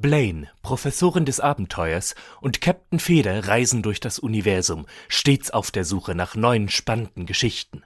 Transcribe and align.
Blaine, 0.00 0.48
Professorin 0.62 1.26
des 1.26 1.40
Abenteuers, 1.40 2.14
und 2.40 2.62
Captain 2.62 2.98
Feder 2.98 3.48
reisen 3.48 3.82
durch 3.82 4.00
das 4.00 4.18
Universum, 4.18 4.86
stets 5.08 5.50
auf 5.50 5.70
der 5.70 5.84
Suche 5.84 6.14
nach 6.14 6.34
neuen 6.34 6.70
spannenden 6.70 7.26
Geschichten. 7.26 7.82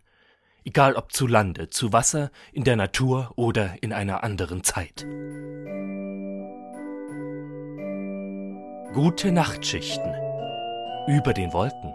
Egal 0.64 0.94
ob 0.94 1.12
zu 1.12 1.26
Lande, 1.26 1.70
zu 1.70 1.92
Wasser, 1.92 2.30
in 2.52 2.62
der 2.62 2.76
Natur 2.76 3.32
oder 3.34 3.82
in 3.82 3.92
einer 3.92 4.22
anderen 4.22 4.62
Zeit. 4.62 5.04
Gute 8.94 9.32
Nachtschichten 9.32 10.14
über 11.08 11.32
den 11.34 11.52
Wolken. 11.52 11.94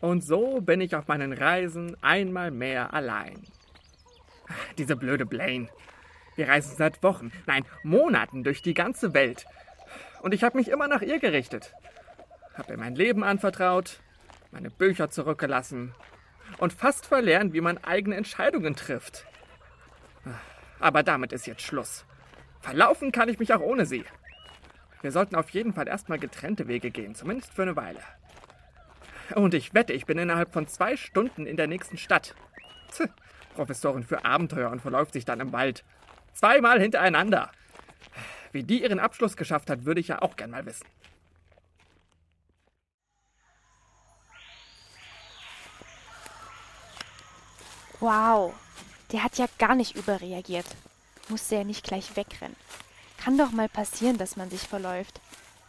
Und 0.00 0.24
so 0.24 0.62
bin 0.62 0.80
ich 0.80 0.96
auf 0.96 1.08
meinen 1.08 1.34
Reisen 1.34 1.94
einmal 2.02 2.50
mehr 2.50 2.94
allein. 2.94 3.42
Diese 4.78 4.96
blöde 4.96 5.26
Blaine. 5.26 5.68
Wir 6.36 6.48
reisen 6.48 6.76
seit 6.76 7.02
Wochen, 7.02 7.32
nein, 7.46 7.64
Monaten 7.82 8.44
durch 8.44 8.62
die 8.62 8.74
ganze 8.74 9.12
Welt. 9.14 9.46
Und 10.22 10.34
ich 10.34 10.44
habe 10.44 10.56
mich 10.56 10.68
immer 10.68 10.88
nach 10.88 11.02
ihr 11.02 11.18
gerichtet. 11.18 11.72
Habe 12.54 12.72
ihr 12.72 12.78
mein 12.78 12.94
Leben 12.94 13.24
anvertraut, 13.24 14.00
meine 14.50 14.70
Bücher 14.70 15.10
zurückgelassen 15.10 15.94
und 16.58 16.72
fast 16.72 17.06
verlernt, 17.06 17.52
wie 17.52 17.60
man 17.60 17.78
eigene 17.78 18.16
Entscheidungen 18.16 18.76
trifft. 18.76 19.26
Aber 20.80 21.02
damit 21.02 21.32
ist 21.32 21.46
jetzt 21.46 21.62
Schluss. 21.62 22.04
Verlaufen 22.60 23.12
kann 23.12 23.28
ich 23.28 23.38
mich 23.38 23.52
auch 23.52 23.60
ohne 23.60 23.86
sie. 23.86 24.04
Wir 25.00 25.12
sollten 25.12 25.36
auf 25.36 25.50
jeden 25.50 25.72
Fall 25.72 25.86
erstmal 25.88 26.18
getrennte 26.18 26.66
Wege 26.66 26.90
gehen, 26.90 27.14
zumindest 27.14 27.52
für 27.52 27.62
eine 27.62 27.76
Weile. 27.76 28.00
Und 29.34 29.54
ich 29.54 29.74
wette, 29.74 29.92
ich 29.92 30.06
bin 30.06 30.18
innerhalb 30.18 30.52
von 30.52 30.66
zwei 30.66 30.96
Stunden 30.96 31.46
in 31.46 31.56
der 31.56 31.66
nächsten 31.66 31.98
Stadt. 31.98 32.34
Tch, 32.90 33.08
Professorin 33.58 34.04
für 34.04 34.24
Abenteuer 34.24 34.70
und 34.70 34.80
verläuft 34.80 35.14
sich 35.14 35.24
dann 35.24 35.40
im 35.40 35.52
Wald. 35.52 35.84
Zweimal 36.32 36.80
hintereinander. 36.80 37.50
Wie 38.52 38.62
die 38.62 38.82
ihren 38.82 39.00
Abschluss 39.00 39.36
geschafft 39.36 39.68
hat, 39.68 39.84
würde 39.84 40.00
ich 40.00 40.06
ja 40.06 40.22
auch 40.22 40.36
gern 40.36 40.52
mal 40.52 40.64
wissen. 40.64 40.86
Wow, 47.98 48.54
der 49.10 49.24
hat 49.24 49.38
ja 49.38 49.46
gar 49.58 49.74
nicht 49.74 49.96
überreagiert. 49.96 50.66
Musste 51.28 51.56
ja 51.56 51.64
nicht 51.64 51.82
gleich 51.84 52.14
wegrennen. 52.14 52.54
Kann 53.16 53.36
doch 53.36 53.50
mal 53.50 53.68
passieren, 53.68 54.18
dass 54.18 54.36
man 54.36 54.50
sich 54.50 54.62
verläuft. 54.62 55.20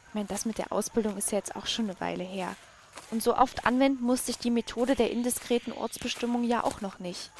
Ich 0.09 0.13
meine, 0.13 0.27
das 0.27 0.45
mit 0.45 0.59
der 0.59 0.71
Ausbildung 0.71 1.17
ist 1.17 1.31
ja 1.31 1.39
jetzt 1.39 1.55
auch 1.55 1.65
schon 1.65 1.85
eine 1.85 1.99
Weile 1.99 2.23
her. 2.23 2.55
Und 3.09 3.23
so 3.23 3.35
oft 3.35 3.65
anwenden 3.65 4.03
musste 4.03 4.29
ich 4.29 4.37
die 4.37 4.51
Methode 4.51 4.93
der 4.93 5.09
indiskreten 5.09 5.73
Ortsbestimmung 5.73 6.43
ja 6.43 6.63
auch 6.63 6.81
noch 6.81 6.99
nicht. 6.99 7.31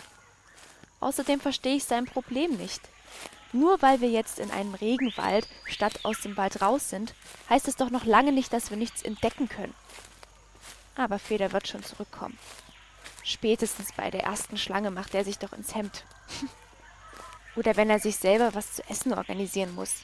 Außerdem 1.00 1.40
verstehe 1.40 1.76
ich 1.76 1.84
sein 1.86 2.06
Problem 2.06 2.58
nicht. 2.58 2.82
Nur 3.52 3.82
weil 3.82 4.02
wir 4.02 4.10
jetzt 4.10 4.40
in 4.40 4.52
einem 4.52 4.76
Regenwald 4.76 5.48
statt 5.66 6.00
aus 6.04 6.22
dem 6.22 6.38
Wald 6.38 6.62
raus 6.62 6.90
sind, 6.90 7.14
heißt 7.50 7.68
es 7.68 7.76
doch 7.76 7.90
noch 7.90 8.06
lange 8.06 8.32
nicht, 8.32 8.54
dass 8.54 8.70
wir 8.70 8.78
nichts 8.78 9.02
entdecken 9.02 9.50
können. 9.50 9.74
Aber 10.96 11.18
Feder 11.18 11.52
wird 11.52 11.68
schon 11.68 11.84
zurückkommen. 11.84 12.38
Spätestens 13.24 13.92
bei 13.94 14.12
der 14.12 14.24
ersten 14.24 14.58
Schlange 14.58 14.92
macht 14.92 15.16
er 15.16 15.24
sich 15.24 15.40
doch 15.40 15.54
ins 15.54 15.74
Hemd. 15.74 16.04
Oder 17.56 17.76
wenn 17.76 17.90
er 17.90 18.00
sich 18.00 18.18
selber 18.18 18.54
was 18.54 18.76
zu 18.76 18.90
essen 18.90 19.14
organisieren 19.14 19.74
muss. 19.74 19.96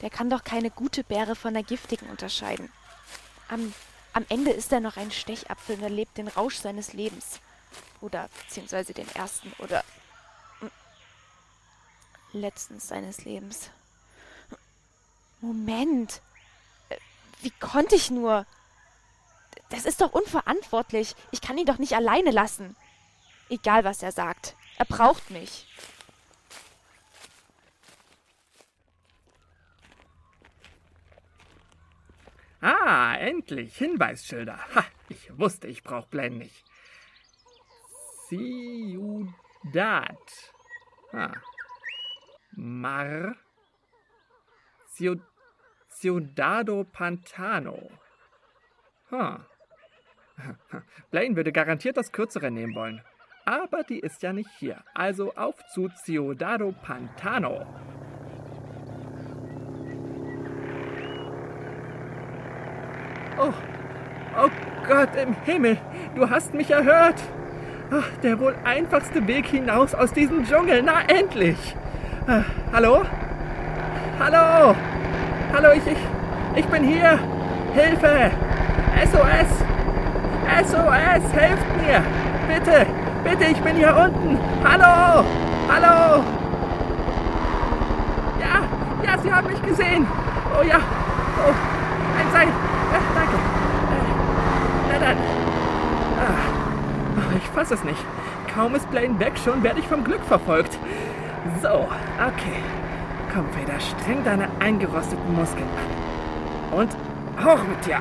Der 0.00 0.10
kann 0.10 0.30
doch 0.30 0.44
keine 0.44 0.70
gute 0.70 1.04
Beere 1.04 1.36
von 1.36 1.54
der 1.54 1.62
giftigen 1.62 2.08
unterscheiden. 2.08 2.72
Am 3.48 3.74
am 4.18 4.26
Ende 4.30 4.50
ist 4.50 4.72
er 4.72 4.80
noch 4.80 4.96
ein 4.96 5.12
Stechapfel 5.12 5.76
und 5.76 5.82
erlebt 5.82 6.18
den 6.18 6.26
Rausch 6.26 6.56
seines 6.56 6.92
Lebens. 6.92 7.40
Oder 8.00 8.28
beziehungsweise 8.44 8.94
den 8.94 9.08
ersten 9.14 9.52
oder 9.58 9.84
hm, 10.60 10.70
letzten 12.32 12.80
seines 12.80 13.24
Lebens. 13.24 13.70
Moment. 15.40 16.20
Äh, 16.88 16.96
wie 17.42 17.50
konnte 17.50 17.96
ich 17.96 18.10
nur? 18.10 18.46
Das 19.70 19.84
ist 19.84 20.00
doch 20.00 20.12
unverantwortlich. 20.12 21.14
Ich 21.30 21.40
kann 21.40 21.58
ihn 21.58 21.66
doch 21.66 21.78
nicht 21.78 21.94
alleine 21.94 22.30
lassen. 22.30 22.76
Egal, 23.50 23.84
was 23.84 24.02
er 24.02 24.12
sagt. 24.12 24.54
Er 24.76 24.84
braucht 24.84 25.30
mich. 25.30 25.66
Ah, 32.60 33.14
endlich. 33.16 33.76
Hinweisschilder. 33.76 34.58
Ha, 34.74 34.84
ich 35.08 35.38
wusste, 35.38 35.68
ich 35.68 35.82
brauche 35.82 36.08
Blend 36.08 36.38
nicht. 36.38 36.64
Ciudad. 38.28 40.16
Ah. 41.12 41.32
Mar. 42.56 43.36
Ciud 44.94 45.22
Ciudado 45.88 46.84
Pantano. 46.84 47.90
Ha. 49.10 49.46
Blaine 51.10 51.36
würde 51.36 51.52
garantiert 51.52 51.96
das 51.96 52.12
Kürzere 52.12 52.50
nehmen 52.50 52.74
wollen. 52.74 53.02
Aber 53.46 53.82
die 53.82 54.00
ist 54.00 54.22
ja 54.22 54.34
nicht 54.34 54.50
hier. 54.58 54.84
Also 54.94 55.34
auf 55.34 55.56
zu 55.72 55.88
Ciudado 55.88 56.72
Pantano. 56.82 57.66
Oh, 63.40 63.54
oh 64.36 64.50
Gott 64.86 65.16
im 65.16 65.32
Himmel, 65.44 65.78
du 66.14 66.28
hast 66.28 66.52
mich 66.52 66.70
erhört. 66.70 67.22
Ach, 67.90 68.04
der 68.22 68.38
wohl 68.38 68.54
einfachste 68.64 69.26
Weg 69.26 69.46
hinaus 69.46 69.94
aus 69.94 70.12
diesem 70.12 70.44
Dschungel, 70.44 70.82
na 70.82 71.00
endlich. 71.08 71.74
Ah, 72.26 72.42
hallo? 72.70 73.02
Hallo? 74.20 74.76
Hallo, 75.54 75.68
ich, 75.74 75.86
ich, 75.86 75.98
ich 76.56 76.66
bin 76.66 76.84
hier. 76.84 77.18
Hilfe! 77.72 78.30
SOS! 79.10 79.64
SOS, 80.68 81.32
helft 81.32 81.66
mir! 81.78 82.02
Bitte, 82.46 82.86
bitte, 83.24 83.44
ich 83.52 83.60
bin 83.62 83.76
hier 83.76 83.96
unten. 83.96 84.38
Hallo! 84.62 85.24
Hallo! 85.72 86.24
Ja, 88.38 88.62
ja, 89.02 89.18
Sie 89.22 89.32
haben 89.32 89.46
mich 89.48 89.62
gesehen. 89.62 90.06
Oh 90.58 90.62
ja. 90.62 90.76
Oh, 90.76 91.54
ein 92.20 92.32
Seil. 92.32 92.48
Ja, 92.48 93.00
danke. 93.14 93.36
Äh, 93.94 94.12
na 94.92 94.98
dann. 95.06 95.47
Fasse 97.58 97.74
es 97.74 97.82
nicht. 97.82 97.98
Kaum 98.54 98.76
ist 98.76 98.88
Blaine 98.88 99.18
weg, 99.18 99.32
schon 99.44 99.64
werde 99.64 99.80
ich 99.80 99.88
vom 99.88 100.04
Glück 100.04 100.24
verfolgt. 100.28 100.78
So, 101.60 101.68
okay. 101.68 102.62
Komm, 103.34 103.46
Feder, 103.50 103.80
streng 103.80 104.22
deine 104.22 104.48
eingerosteten 104.60 105.34
Muskeln 105.34 105.66
an. 106.70 106.78
Und 106.78 106.96
hoch 107.44 107.64
mit 107.64 107.84
dir. 107.84 108.00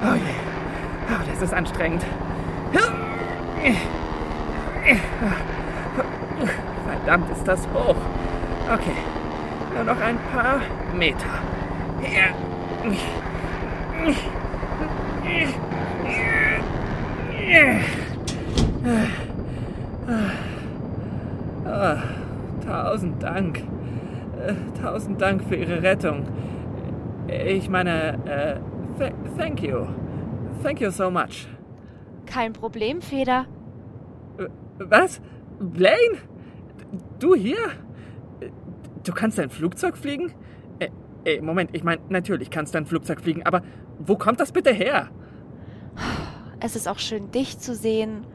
Oh 0.00 0.14
je. 0.14 0.34
Oh, 1.08 1.22
das 1.28 1.42
ist 1.42 1.52
anstrengend. 1.52 2.04
Verdammt 6.86 7.30
ist 7.32 7.48
das 7.48 7.66
hoch. 7.74 7.96
Okay, 8.72 8.94
nur 9.74 9.84
noch 9.84 10.00
ein 10.00 10.18
paar 10.32 10.60
Meter. 10.96 11.26
Ja. 12.02 12.28
Oh, 21.64 22.66
tausend 22.66 23.22
Dank. 23.22 23.58
Äh, 23.58 24.54
tausend 24.82 25.20
Dank 25.20 25.44
für 25.44 25.56
Ihre 25.56 25.82
Rettung. 25.82 26.26
Ich 27.28 27.68
meine, 27.68 28.18
äh, 28.26 28.56
th 28.98 29.12
thank 29.36 29.62
you. 29.62 29.86
Thank 30.62 30.80
you 30.80 30.90
so 30.90 31.10
much. 31.10 31.46
Kein 32.26 32.52
Problem, 32.52 33.00
Feder. 33.00 33.46
Was? 34.78 35.20
Blaine? 35.60 36.18
Du 37.18 37.34
hier? 37.34 37.58
Du 39.04 39.12
kannst 39.12 39.38
ein 39.38 39.50
Flugzeug 39.50 39.96
fliegen? 39.96 40.32
Äh, 40.78 40.88
äh, 41.24 41.40
Moment, 41.40 41.70
ich 41.72 41.84
meine, 41.84 42.00
natürlich 42.08 42.50
kannst 42.50 42.74
du 42.74 42.78
ein 42.78 42.86
Flugzeug 42.86 43.20
fliegen, 43.20 43.44
aber 43.44 43.62
wo 43.98 44.16
kommt 44.16 44.40
das 44.40 44.52
bitte 44.52 44.72
her? 44.72 45.08
Es 46.60 46.76
ist 46.76 46.88
auch 46.88 46.98
schön, 46.98 47.30
dich 47.30 47.58
zu 47.58 47.74
sehen. 47.74 48.26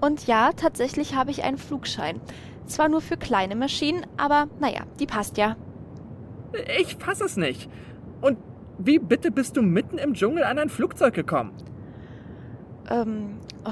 Und 0.00 0.26
ja, 0.26 0.50
tatsächlich 0.52 1.14
habe 1.14 1.30
ich 1.30 1.44
einen 1.44 1.58
Flugschein. 1.58 2.20
Zwar 2.66 2.88
nur 2.88 3.00
für 3.00 3.16
kleine 3.16 3.56
Maschinen, 3.56 4.06
aber 4.16 4.48
naja, 4.58 4.82
die 4.98 5.06
passt 5.06 5.36
ja. 5.36 5.56
Ich 6.80 6.96
fasse 6.96 7.24
es 7.24 7.36
nicht. 7.36 7.70
Und 8.20 8.38
wie 8.78 8.98
bitte 8.98 9.30
bist 9.30 9.56
du 9.56 9.62
mitten 9.62 9.98
im 9.98 10.14
Dschungel 10.14 10.44
an 10.44 10.58
ein 10.58 10.68
Flugzeug 10.68 11.14
gekommen? 11.14 11.52
Ähm, 12.88 13.38
oh, 13.64 13.70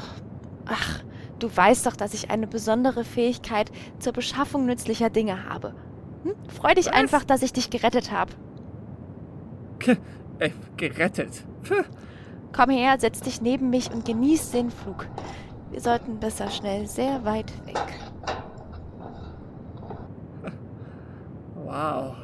ach, 0.66 1.02
Du 1.38 1.56
weißt 1.56 1.86
doch, 1.86 1.94
dass 1.94 2.14
ich 2.14 2.30
eine 2.30 2.48
besondere 2.48 3.04
Fähigkeit 3.04 3.70
zur 4.00 4.12
Beschaffung 4.12 4.66
nützlicher 4.66 5.08
Dinge 5.08 5.48
habe. 5.48 5.74
Hm? 6.24 6.34
Freu 6.48 6.74
dich 6.74 6.86
Was? 6.86 6.92
einfach, 6.92 7.24
dass 7.24 7.42
ich 7.42 7.52
dich 7.52 7.70
gerettet 7.70 8.12
habe. 8.12 8.32
Äh, 10.40 10.50
gerettet. 10.76 11.44
Puh. 11.66 11.82
Komm 12.52 12.70
her, 12.70 12.96
setz 12.98 13.20
dich 13.20 13.40
neben 13.40 13.70
mich 13.70 13.90
und 13.90 14.04
genieß 14.04 14.52
den 14.52 14.70
Flug. 14.70 15.06
Wir 15.70 15.80
sollten 15.80 16.20
besser 16.20 16.48
schnell 16.48 16.86
sehr 16.86 17.24
weit 17.24 17.52
weg. 17.66 17.76
Wow. 21.54 22.16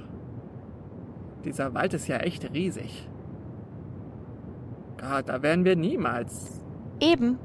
Dieser 1.44 1.75
Wald 1.75 1.93
ist 1.93 2.08
ja 2.08 2.17
echt 2.19 2.52
riesig. 2.55 3.08
Gott, 4.96 5.29
da 5.29 5.43
werden 5.43 5.64
wir 5.64 5.76
niemals. 5.76 6.62
Eben. 7.00 7.38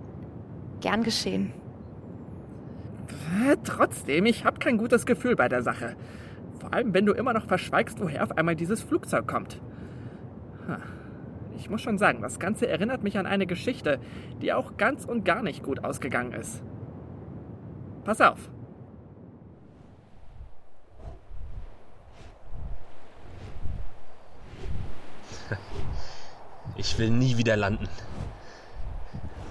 Gern 0.80 1.04
geschehen. 1.04 1.52
Trotzdem, 3.64 4.26
ich 4.26 4.46
habe 4.46 4.60
kein 4.60 4.78
gutes 4.78 5.06
Gefühl 5.06 5.36
bei 5.36 5.50
der 5.50 5.62
Sache. 5.62 5.96
Vor 6.70 6.78
allem, 6.78 6.94
wenn 6.94 7.08
du 7.08 7.14
immer 7.14 7.34
noch 7.34 7.48
verschweigst, 7.48 8.00
woher 8.00 8.24
auf 8.24 8.38
einmal 8.38 8.56
dieses 8.56 8.84
Flugzeug 8.84 9.28
kommt. 9.28 9.60
Ich 11.58 11.68
muss 11.68 11.82
schon 11.82 11.98
sagen, 11.98 12.22
das 12.22 12.40
Ganze 12.40 12.68
erinnert 12.68 13.02
mich 13.02 13.18
an 13.18 13.26
eine 13.26 13.48
Geschichte, 13.48 14.00
die 14.40 14.54
auch 14.54 14.78
ganz 14.78 15.04
und 15.04 15.26
gar 15.26 15.42
nicht 15.42 15.64
gut 15.64 15.84
ausgegangen 15.84 16.34
ist. 16.34 16.62
Pass 18.06 18.22
auf. 18.22 18.50
Ich 26.76 26.98
will 26.98 27.10
nie 27.10 27.36
wieder 27.36 27.58
landen. 27.58 27.90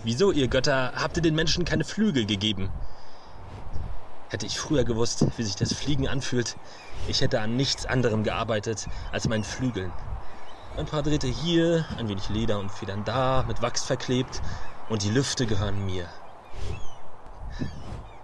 Wieso, 0.03 0.33
ihr 0.33 0.49
Götter, 0.49 0.93
habt 0.95 1.19
ihr 1.19 1.23
den 1.23 1.35
Menschen 1.35 1.67
keine 1.67 1.85
Flügel 1.85 2.25
gegeben? 2.25 2.71
Hätte 4.31 4.45
ich 4.45 4.59
früher 4.59 4.85
gewusst, 4.85 5.25
wie 5.39 5.43
sich 5.43 5.57
das 5.57 5.73
Fliegen 5.73 6.07
anfühlt, 6.07 6.57
ich 7.07 7.23
hätte 7.23 7.41
an 7.41 7.57
nichts 7.57 7.87
anderem 7.87 8.25
gearbeitet 8.25 8.87
als 9.11 9.27
meinen 9.27 9.45
Flügeln. 9.45 9.91
Ein 10.77 10.85
paar 10.85 11.03
Drähte 11.03 11.27
hier, 11.27 11.87
ein 11.97 12.09
wenig 12.09 12.29
Leder 12.29 12.59
und 12.59 12.71
Federn 12.71 13.05
da, 13.05 13.45
mit 13.49 13.63
Wachs 13.63 13.85
verklebt 13.85 14.43
und 14.91 15.03
die 15.03 15.11
Lüfte 15.11 15.47
gehören 15.47 15.85
mir. 15.87 16.07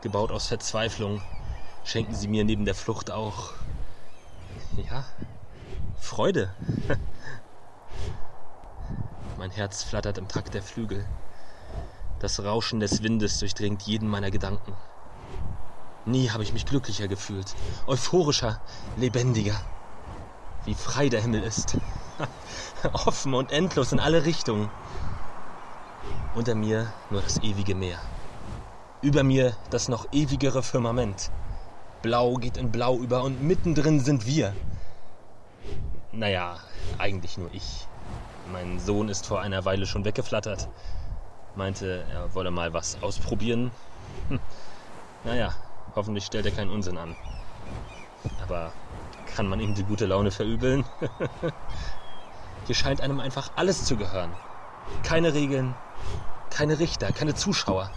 Gebaut 0.03 0.31
aus 0.31 0.49
Verzweiflung, 0.49 1.23
schenken 1.85 2.15
sie 2.15 2.29
mir 2.29 2.45
neben 2.45 2.67
der 2.67 2.75
Flucht 2.75 3.11
auch, 3.11 3.53
ja, 4.77 5.05
Freude. 5.99 6.55
Mein 9.39 9.51
Herz 9.51 9.83
flattert 9.83 10.19
im 10.19 10.29
Takt 10.29 10.53
der 10.53 10.63
Flügel. 10.63 11.07
Das 12.21 12.45
Rauschen 12.45 12.81
des 12.81 13.03
Windes 13.03 13.39
durchdringt 13.39 13.83
jeden 13.83 14.09
meiner 14.09 14.31
Gedanken. 14.31 14.77
Nie 16.07 16.31
habe 16.31 16.43
ich 16.43 16.53
mich 16.53 16.67
glücklicher 16.67 17.09
gefühlt, 17.09 17.55
euphorischer, 17.87 18.61
lebendiger. 18.97 19.59
Wie 20.67 20.75
frei 20.75 21.09
der 21.09 21.23
Himmel 21.23 21.43
ist. 21.43 21.79
Offen 22.93 23.33
und 23.33 23.53
endlos 23.53 23.93
in 23.93 24.01
alle 24.01 24.25
Richtungen. 24.27 24.69
Unter 26.35 26.55
mir 26.55 26.93
nur 27.11 27.23
das 27.23 27.43
ewige 27.43 27.75
Meer. 27.75 27.99
Über 29.01 29.23
mir 29.23 29.57
das 29.71 29.89
noch 29.89 30.07
ewigere 30.13 30.63
Firmament. 30.63 31.31
Blau 32.03 32.35
geht 32.35 32.59
in 32.59 32.71
Blau 32.71 32.99
über 32.99 33.23
und 33.23 33.43
mittendrin 33.43 34.01
sind 34.01 34.27
wir. 34.27 34.55
Naja, 36.13 36.59
eigentlich 36.99 37.39
nur 37.39 37.53
ich. 37.55 37.87
Mein 38.53 38.79
Sohn 38.79 39.09
ist 39.09 39.27
vor 39.27 39.41
einer 39.41 39.65
Weile 39.65 39.87
schon 39.87 40.05
weggeflattert. 40.05 40.69
Meinte, 41.55 42.05
er 42.13 42.35
wolle 42.35 42.51
mal 42.51 42.75
was 42.75 42.99
ausprobieren. 43.03 43.71
Hm. 44.29 44.41
Naja, 45.25 45.55
hoffentlich 45.95 46.25
stellt 46.25 46.47
er 46.47 46.53
keinen 46.53 46.71
Unsinn 46.71 46.99
an. 46.99 47.17
Aber 48.43 48.73
kann 49.35 49.47
man 49.47 49.61
ihm 49.61 49.75
die 49.75 49.85
gute 49.85 50.07
Laune 50.07 50.31
verübeln? 50.31 50.85
Hier 52.67 52.75
scheint 52.75 53.01
einem 53.01 53.21
einfach 53.21 53.51
alles 53.57 53.85
zu 53.85 53.97
gehören. 53.97 54.33
Keine 55.03 55.35
Regeln, 55.35 55.75
keine 56.51 56.79
Richter, 56.79 57.13
keine 57.13 57.35
Zuschauer. 57.35 57.91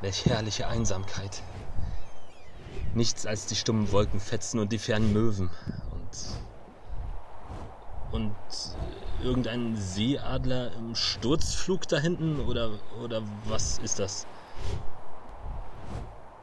Welch 0.00 0.24
herrliche 0.24 0.68
Einsamkeit. 0.68 1.42
Nichts 2.94 3.26
als 3.26 3.46
die 3.46 3.54
stummen 3.54 3.92
Wolkenfetzen 3.92 4.60
und 4.60 4.72
die 4.72 4.78
fernen 4.78 5.12
Möwen. 5.12 5.50
Und. 5.92 6.40
Und 8.12 8.34
irgendein 9.22 9.76
Seeadler 9.76 10.72
im 10.72 10.94
Sturzflug 10.94 11.86
da 11.86 11.98
hinten? 11.98 12.40
Oder, 12.40 12.70
oder 13.02 13.22
was 13.44 13.78
ist 13.78 13.98
das? 13.98 14.26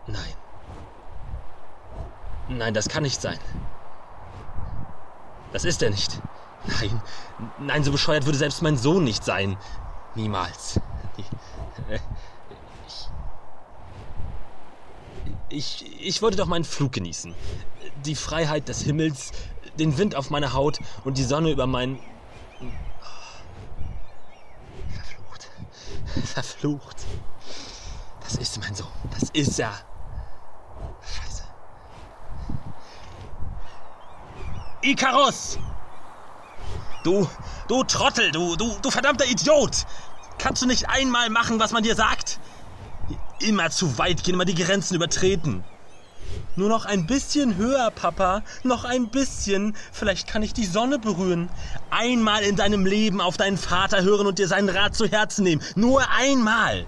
Nein. 0.07 0.33
Nein, 2.49 2.73
das 2.73 2.87
kann 2.87 3.03
nicht 3.03 3.21
sein. 3.21 3.37
Das 5.51 5.65
ist 5.65 5.81
er 5.81 5.89
nicht. 5.89 6.21
Nein, 6.65 7.01
nein, 7.59 7.83
so 7.83 7.91
bescheuert 7.91 8.25
würde 8.25 8.37
selbst 8.37 8.61
mein 8.61 8.77
Sohn 8.77 9.03
nicht 9.03 9.23
sein. 9.23 9.57
Niemals. 10.15 10.79
Ich, 12.77 13.09
ich, 15.49 16.01
ich 16.01 16.21
wollte 16.21 16.37
doch 16.37 16.47
meinen 16.47 16.63
Flug 16.63 16.93
genießen. 16.93 17.33
Die 18.05 18.15
Freiheit 18.15 18.67
des 18.67 18.81
Himmels, 18.81 19.31
den 19.77 19.97
Wind 19.97 20.15
auf 20.15 20.29
meiner 20.29 20.53
Haut 20.53 20.79
und 21.03 21.17
die 21.17 21.23
Sonne 21.23 21.51
über 21.51 21.67
mein... 21.67 21.99
Verflucht. 24.93 25.49
Verflucht. 26.25 26.97
Das 28.21 28.35
ist 28.35 28.59
mein 28.59 28.75
Sohn. 28.75 28.87
Das 29.11 29.29
ist 29.29 29.59
er. 29.59 29.73
Ikarus! 34.87 35.59
Du, 37.03 37.27
du 37.67 37.83
Trottel, 37.83 38.31
du, 38.31 38.55
du, 38.55 38.73
du 38.81 38.89
verdammter 38.89 39.25
Idiot! 39.25 39.85
Kannst 40.37 40.61
du 40.61 40.65
nicht 40.65 40.87
einmal 40.87 41.29
machen, 41.29 41.59
was 41.59 41.73
man 41.73 41.83
dir 41.83 41.95
sagt? 41.95 42.39
Immer 43.39 43.69
zu 43.69 43.97
weit 43.97 44.23
gehen, 44.23 44.35
immer 44.35 44.45
die 44.45 44.55
Grenzen 44.55 44.95
übertreten. 44.95 45.65
Nur 46.55 46.69
noch 46.69 46.85
ein 46.85 47.05
bisschen 47.05 47.57
höher, 47.57 47.91
Papa. 47.91 48.43
Noch 48.63 48.85
ein 48.85 49.09
bisschen. 49.09 49.75
Vielleicht 49.91 50.27
kann 50.27 50.41
ich 50.41 50.53
die 50.53 50.65
Sonne 50.65 50.99
berühren. 50.99 51.49
Einmal 51.89 52.43
in 52.43 52.55
deinem 52.55 52.85
Leben 52.85 53.19
auf 53.19 53.35
deinen 53.35 53.57
Vater 53.57 54.03
hören 54.03 54.25
und 54.25 54.39
dir 54.39 54.47
seinen 54.47 54.69
Rat 54.69 54.95
zu 54.95 55.05
Herzen 55.05 55.43
nehmen. 55.43 55.61
Nur 55.75 56.09
einmal. 56.09 56.85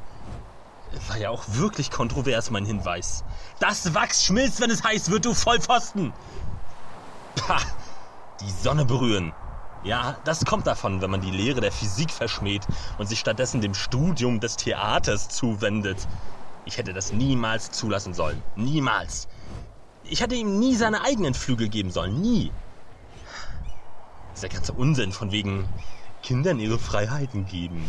War 1.07 1.17
ja 1.17 1.29
auch 1.31 1.43
wirklich 1.47 1.91
kontrovers, 1.91 2.49
mein 2.49 2.65
Hinweis. 2.65 3.25
Das 3.59 3.93
Wachs 3.93 4.23
schmilzt, 4.23 4.61
wenn 4.61 4.71
es 4.71 4.83
heiß 4.83 5.11
wird, 5.11 5.25
du 5.25 5.33
Vollpfosten. 5.33 6.13
Pah, 7.35 7.61
die 8.41 8.51
Sonne 8.51 8.85
berühren. 8.85 9.33
Ja, 9.83 10.17
das 10.25 10.43
kommt 10.43 10.67
davon, 10.67 11.01
wenn 11.01 11.09
man 11.09 11.21
die 11.21 11.31
Lehre 11.31 11.61
der 11.61 11.71
Physik 11.71 12.11
verschmäht 12.11 12.67
und 12.97 13.07
sich 13.07 13.19
stattdessen 13.19 13.61
dem 13.61 13.73
Studium 13.73 14.39
des 14.39 14.57
Theaters 14.57 15.29
zuwendet. 15.29 16.07
Ich 16.65 16.77
hätte 16.77 16.93
das 16.93 17.13
niemals 17.13 17.71
zulassen 17.71 18.13
sollen. 18.13 18.43
Niemals. 18.55 19.27
Ich 20.03 20.21
hätte 20.21 20.35
ihm 20.35 20.59
nie 20.59 20.75
seine 20.75 21.01
eigenen 21.01 21.33
Flügel 21.33 21.69
geben 21.69 21.91
sollen. 21.91 22.19
Nie. 22.19 22.51
Dieser 24.35 24.49
ganze 24.49 24.73
Unsinn 24.73 25.11
von 25.11 25.31
wegen 25.31 25.67
Kindern 26.23 26.59
ihre 26.59 26.79
Freiheiten 26.79 27.45
geben. 27.45 27.87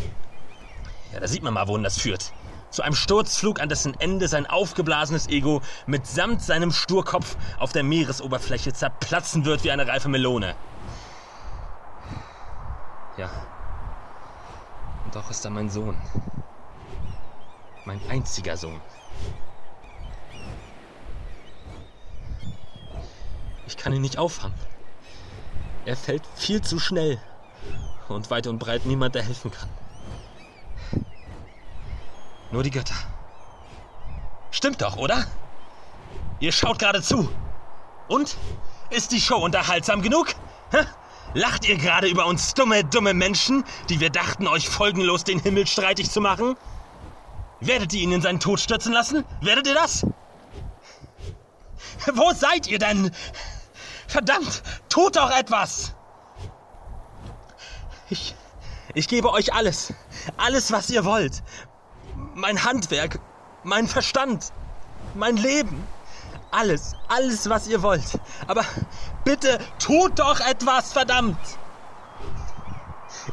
Ja, 1.13 1.21
da 1.21 1.27
sieht 1.27 1.43
man 1.43 1.55
mal, 1.55 1.67
wohin 1.67 1.83
das 1.83 1.99
führt. 1.99 2.33
Zu 2.71 2.83
einem 2.83 2.95
Sturzflug, 2.95 3.61
an 3.61 3.69
dessen 3.69 3.99
Ende 3.99 4.29
sein 4.29 4.47
aufgeblasenes 4.47 5.29
Ego 5.29 5.61
mitsamt 5.87 6.41
seinem 6.41 6.71
Sturkopf 6.71 7.37
auf 7.59 7.73
der 7.73 7.83
Meeresoberfläche 7.83 8.73
zerplatzen 8.73 9.45
wird 9.45 9.65
wie 9.65 9.73
eine 9.73 9.89
reife 9.89 10.09
Melone. 10.09 10.55
Ja. 13.17 13.29
Und 15.05 15.15
doch 15.15 15.31
ist 15.31 15.45
er 15.45 15.51
mein 15.51 15.69
Sohn. 15.69 15.97
Mein 17.85 18.01
einziger 18.09 18.57
Sohn. 18.57 18.81
Ich 23.67 23.77
kann 23.77 23.93
ihn 23.93 24.03
nicht 24.03 24.19
auffangen. 24.19 24.59
Er 25.87 25.97
fällt 25.97 26.23
viel 26.37 26.61
zu 26.63 26.79
schnell. 26.79 27.21
Und 28.09 28.31
weit 28.31 28.47
und 28.47 28.59
breit 28.59 28.87
niemand, 28.87 29.15
der 29.15 29.23
helfen 29.23 29.51
kann. 29.51 29.69
Nur 32.51 32.63
die 32.63 32.71
Götter. 32.71 32.95
Stimmt 34.51 34.83
doch, 34.83 34.97
oder? 34.97 35.27
Ihr 36.41 36.53
schaut 36.53 36.79
gerade 36.79 37.03
zu. 37.03 37.31
Und? 38.09 38.37
Ist 38.91 39.13
die 39.13 39.21
Show 39.21 39.37
unterhaltsam 39.37 40.03
genug? 40.03 40.35
Hä? 40.73 40.85
Lacht 41.35 41.69
ihr 41.69 41.77
gerade 41.77 42.09
über 42.09 42.27
uns 42.27 42.55
dumme, 42.55 42.83
dumme 42.83 43.15
Menschen, 43.15 43.65
die 43.89 44.01
wir 44.01 44.11
dachten, 44.11 44.49
euch 44.49 44.69
folgenlos 44.69 45.23
den 45.23 45.39
Himmel 45.39 45.67
streitig 45.67 46.11
zu 46.11 46.21
machen? 46.21 46.57
Werdet 47.61 47.93
ihr 47.93 48.01
ihn 48.01 48.11
in 48.11 48.23
seinen 48.23 48.41
Tod 48.41 48.59
stürzen 48.59 48.93
lassen? 48.93 49.25
Werdet 49.41 49.69
ihr 49.69 49.75
das? 49.75 50.05
Wo 52.15 52.33
seid 52.33 52.67
ihr 52.67 52.79
denn? 52.79 53.13
Verdammt, 54.09 54.63
tut 54.89 55.17
doch 55.17 55.31
etwas! 55.31 55.95
Ich, 58.09 58.35
ich 58.95 59.07
gebe 59.07 59.31
euch 59.31 59.53
alles. 59.53 59.93
Alles, 60.37 60.73
was 60.73 60.91
ihr 60.91 61.05
wollt. 61.05 61.45
Mein 62.35 62.65
Handwerk, 62.65 63.19
mein 63.65 63.87
Verstand, 63.87 64.53
mein 65.15 65.37
Leben. 65.37 65.87
Alles, 66.51 66.95
alles, 67.09 67.49
was 67.49 67.69
ihr 67.69 67.83
wollt. 67.83 68.19
Aber 68.47 68.65
bitte 69.25 69.59
tut 69.79 70.19
doch 70.19 70.41
etwas, 70.41 70.93
verdammt! 70.93 71.39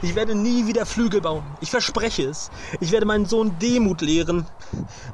Ich 0.01 0.15
werde 0.15 0.35
nie 0.35 0.67
wieder 0.67 0.85
Flügel 0.85 1.21
bauen. 1.21 1.43
Ich 1.61 1.71
verspreche 1.71 2.23
es. 2.23 2.51
Ich 2.79 2.91
werde 2.91 3.05
meinen 3.05 3.25
Sohn 3.25 3.57
Demut 3.59 4.01
lehren. 4.01 4.45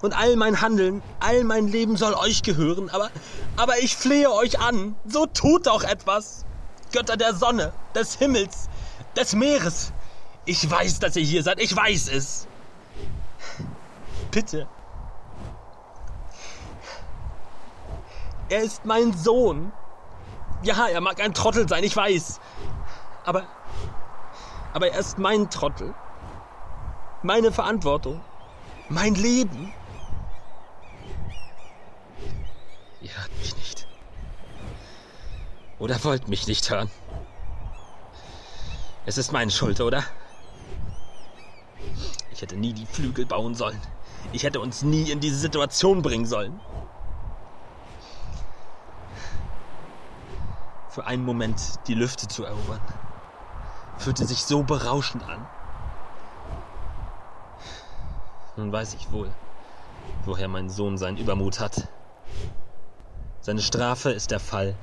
Und 0.02 0.18
all 0.18 0.36
mein 0.36 0.62
Handeln, 0.62 1.02
all 1.20 1.44
mein 1.44 1.68
Leben 1.68 1.96
soll 1.96 2.14
euch 2.14 2.44
gehören. 2.44 2.90
Aber, 2.90 3.10
aber 3.56 3.80
ich 3.80 3.96
flehe 3.96 4.32
euch 4.32 4.60
an. 4.60 4.96
So 5.06 5.26
tut 5.26 5.68
doch 5.68 5.84
etwas. 5.84 6.46
Götter 6.92 7.18
der 7.18 7.34
Sonne, 7.34 7.72
des 7.96 8.16
Himmels, 8.16 8.70
des 9.16 9.34
Meeres. 9.34 9.94
Ich 10.46 10.70
weiß, 10.70 11.00
dass 11.00 11.16
ihr 11.16 11.24
hier 11.24 11.44
seid. 11.44 11.62
Ich 11.62 11.76
weiß 11.76 12.10
es. 12.10 12.48
Bitte. 14.34 14.68
Er 18.50 18.64
ist 18.64 18.84
mein 18.84 19.14
Sohn. 19.14 19.72
Ja, 20.64 20.88
er 20.88 21.02
mag 21.02 21.22
ein 21.22 21.34
Trottel 21.34 21.70
sein, 21.70 21.84
ich 21.84 21.96
weiß. 21.96 22.42
Aber 23.26 23.44
aber 24.74 24.92
er 24.92 25.00
ist 25.00 25.20
mein 25.20 25.50
Trottel. 25.52 25.94
Meine 27.22 27.52
Verantwortung. 27.52 28.22
Mein 28.90 29.14
Leben. 29.14 29.72
Ihr 33.02 33.16
hört 33.16 33.38
mich 33.38 33.56
nicht. 33.56 33.88
Oder 35.78 36.04
wollt 36.04 36.28
mich 36.28 36.48
nicht 36.48 36.70
hören. 36.72 36.90
Es 39.06 39.18
ist 39.18 39.32
meine 39.32 39.52
Schuld, 39.52 39.80
oder? 39.80 40.04
Ich 42.32 42.42
hätte 42.42 42.56
nie 42.56 42.74
die 42.74 42.86
Flügel 42.88 43.26
bauen 43.26 43.54
sollen. 43.54 43.80
Ich 44.32 44.44
hätte 44.44 44.60
uns 44.60 44.82
nie 44.82 45.12
in 45.12 45.20
diese 45.20 45.38
Situation 45.38 46.02
bringen 46.02 46.26
sollen. 46.26 46.60
Für 50.90 51.06
einen 51.06 51.26
Moment 51.26 51.60
die 51.88 51.96
Lüfte 51.96 52.28
zu 52.28 52.44
erobern 52.44 52.82
fühlte 53.98 54.26
sich 54.26 54.44
so 54.44 54.64
berauschend 54.64 55.24
an. 55.24 55.46
Nun 58.58 58.72
weiß 58.72 58.94
ich 58.96 59.12
wohl, 59.12 59.32
woher 60.26 60.48
mein 60.48 60.70
Sohn 60.70 60.98
seinen 60.98 61.18
Übermut 61.18 61.60
hat. 61.60 61.88
Seine 63.42 63.62
Strafe 63.62 64.12
ist 64.12 64.32
der 64.32 64.40
Fall 64.40 64.76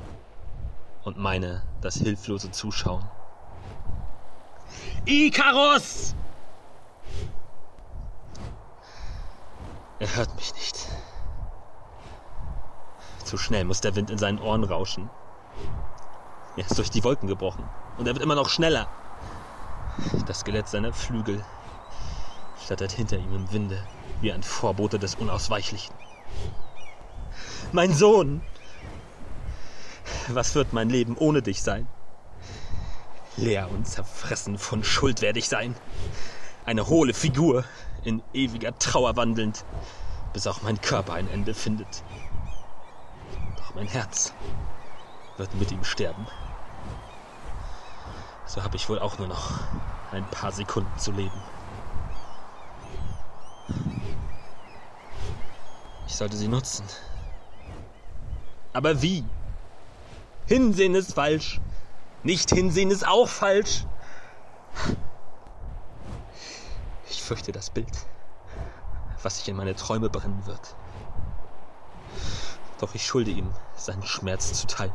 und 1.05 1.19
meine 1.19 1.63
das 1.81 1.95
hilflose 1.95 2.51
Zuschauen. 2.51 3.05
Ikarus! 5.05 6.15
Er 10.01 10.17
hört 10.17 10.35
mich 10.35 10.55
nicht. 10.55 10.89
Zu 13.23 13.37
schnell 13.37 13.65
muss 13.65 13.83
der 13.83 13.95
Wind 13.95 14.11
in 14.11 14.17
seinen 14.17 14.39
Ohren 14.39 14.65
rauschen. 14.65 15.11
Er 16.57 16.65
ist 16.65 16.79
durch 16.79 16.91
die 16.91 17.05
Wolken 17.05 17.29
gebrochen 17.29 17.69
und 17.99 18.09
er 18.09 18.15
wird 18.15 18.25
immer 18.25 18.35
noch 18.35 18.49
schneller. 18.49 18.89
Das 20.27 20.41
Skelett 20.41 20.69
seiner 20.69 20.95
Flügel 20.95 21.45
flattert 22.57 22.93
hinter 22.93 23.19
ihm 23.19 23.35
im 23.35 23.53
Winde 23.53 23.87
wie 24.23 24.33
ein 24.33 24.43
Vorbote 24.43 24.99
des 24.99 25.17
Unausweichlichen. 25.17 25.95
Mein 27.73 27.93
Sohn! 27.93 28.41
Was 30.29 30.55
wird 30.55 30.73
mein 30.73 30.89
Leben 30.89 31.17
ohne 31.19 31.43
dich 31.43 31.63
sein? 31.63 31.87
Leer 33.37 33.71
und 33.71 33.87
zerfressen 33.87 34.57
von 34.57 34.83
Schuld 34.83 35.21
werde 35.21 35.39
ich 35.39 35.49
sein. 35.49 35.75
Eine 36.65 36.87
hohle 36.89 37.13
Figur, 37.13 37.65
in 38.05 38.23
ewiger 38.33 38.79
Trauer 38.79 39.17
wandelnd, 39.17 39.65
bis 40.33 40.47
auch 40.47 40.63
mein 40.63 40.81
Körper 40.81 41.15
ein 41.15 41.29
Ende 41.29 41.55
findet. 41.55 42.03
Doch 43.57 43.75
mein 43.75 43.87
Herz 43.87 44.33
wird 45.37 45.55
mit 45.55 45.73
ihm 45.73 45.85
sterben. 45.85 46.27
So 48.47 48.63
habe 48.63 48.77
ich 48.77 48.89
wohl 48.89 48.99
auch 48.99 49.19
nur 49.19 49.29
noch 49.29 49.61
ein 50.13 50.25
paar 50.31 50.53
Sekunden 50.53 50.99
zu 50.99 51.13
leben. 51.13 51.41
Ich 56.07 56.17
sollte 56.17 56.37
sie 56.37 56.49
nutzen. 56.49 56.85
Aber 58.73 59.03
wie? 59.03 59.25
Hinsehen 60.47 60.95
ist 60.95 61.15
falsch. 61.15 61.61
Nicht 62.23 62.51
hinsehen 62.51 62.91
ist 62.91 63.07
auch 63.07 63.29
falsch. 63.29 63.85
Ich 67.11 67.23
fürchte 67.25 67.51
das 67.51 67.71
Bild, 67.71 68.07
was 69.23 69.39
sich 69.39 69.49
in 69.49 69.57
meine 69.57 69.75
Träume 69.75 70.09
brennen 70.09 70.47
wird. 70.47 70.77
Doch 72.79 72.95
ich 72.95 73.05
schulde 73.05 73.33
ihm 73.33 73.53
seinen 73.75 74.05
Schmerz 74.05 74.53
zu 74.53 74.69
teilen. 74.69 74.95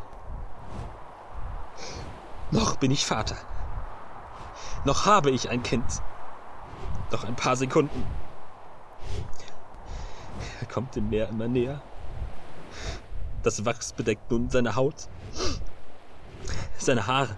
Noch 2.52 2.78
bin 2.78 2.90
ich 2.92 3.06
Vater. 3.06 3.36
Noch 4.86 5.06
habe 5.06 5.30
ich 5.30 5.50
ein 5.50 5.62
Kind. 5.62 6.02
Noch 7.12 7.26
ein 7.26 7.36
paar 7.36 7.58
Sekunden. 7.58 8.06
Er 10.62 10.68
kommt 10.68 10.96
dem 10.96 11.10
Meer 11.10 11.28
immer 11.28 11.50
näher. 11.50 11.82
Das 13.44 13.66
Wachs 13.66 13.92
bedeckt 13.92 14.32
nun 14.32 14.50
seine 14.50 14.76
Haut, 14.76 15.10
seine 16.78 17.06
Haare. 17.06 17.36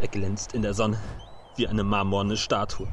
Er 0.00 0.08
glänzt 0.08 0.54
in 0.54 0.62
der 0.62 0.74
Sonne 0.74 1.00
wie 1.56 1.68
eine 1.68 1.84
marmorne 1.84 2.36
Statue. 2.36 2.88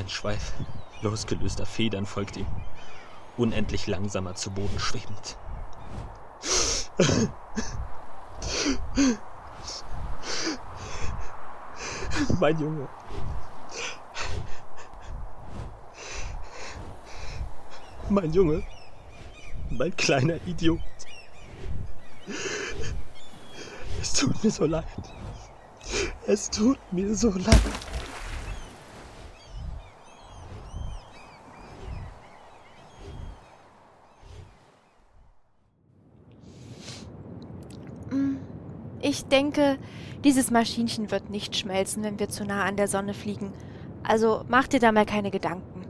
Ein 0.00 0.08
Schweif 0.08 0.54
losgelöster 1.02 1.66
Federn 1.66 2.06
folgt 2.06 2.38
ihm, 2.38 2.46
unendlich 3.36 3.86
langsamer 3.86 4.34
zu 4.34 4.50
Boden 4.50 4.78
schwebend. 4.78 5.36
Mein 12.40 12.58
Junge. 12.58 12.88
Mein 18.08 18.32
Junge. 18.32 18.62
Mein 19.68 19.94
kleiner 19.94 20.36
Idiot. 20.46 20.80
Es 24.00 24.14
tut 24.14 24.42
mir 24.42 24.50
so 24.50 24.64
leid. 24.64 24.86
Es 26.26 26.48
tut 26.48 26.78
mir 26.90 27.14
so 27.14 27.28
leid. 27.32 27.99
Ich 39.10 39.24
denke, 39.24 39.76
dieses 40.22 40.52
Maschinchen 40.52 41.10
wird 41.10 41.30
nicht 41.30 41.56
schmelzen, 41.56 42.04
wenn 42.04 42.20
wir 42.20 42.28
zu 42.28 42.44
nah 42.44 42.62
an 42.62 42.76
der 42.76 42.86
Sonne 42.86 43.12
fliegen. 43.12 43.52
Also 44.04 44.44
mach 44.48 44.68
dir 44.68 44.78
da 44.78 44.92
mal 44.92 45.04
keine 45.04 45.32
Gedanken. 45.32 45.84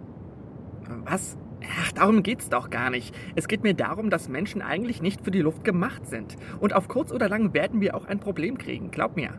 Was? 1.04 1.36
Ach, 1.82 1.92
darum 1.92 2.22
geht's 2.22 2.48
doch 2.48 2.70
gar 2.70 2.88
nicht. 2.88 3.14
Es 3.34 3.46
geht 3.46 3.62
mir 3.62 3.74
darum, 3.74 4.08
dass 4.08 4.30
Menschen 4.30 4.62
eigentlich 4.62 5.02
nicht 5.02 5.22
für 5.22 5.30
die 5.30 5.42
Luft 5.42 5.64
gemacht 5.64 6.06
sind. 6.06 6.38
Und 6.60 6.72
auf 6.72 6.88
kurz 6.88 7.12
oder 7.12 7.28
lang 7.28 7.52
werden 7.52 7.82
wir 7.82 7.94
auch 7.94 8.06
ein 8.06 8.20
Problem 8.20 8.56
kriegen, 8.56 8.90
glaub 8.90 9.16
mir. 9.16 9.34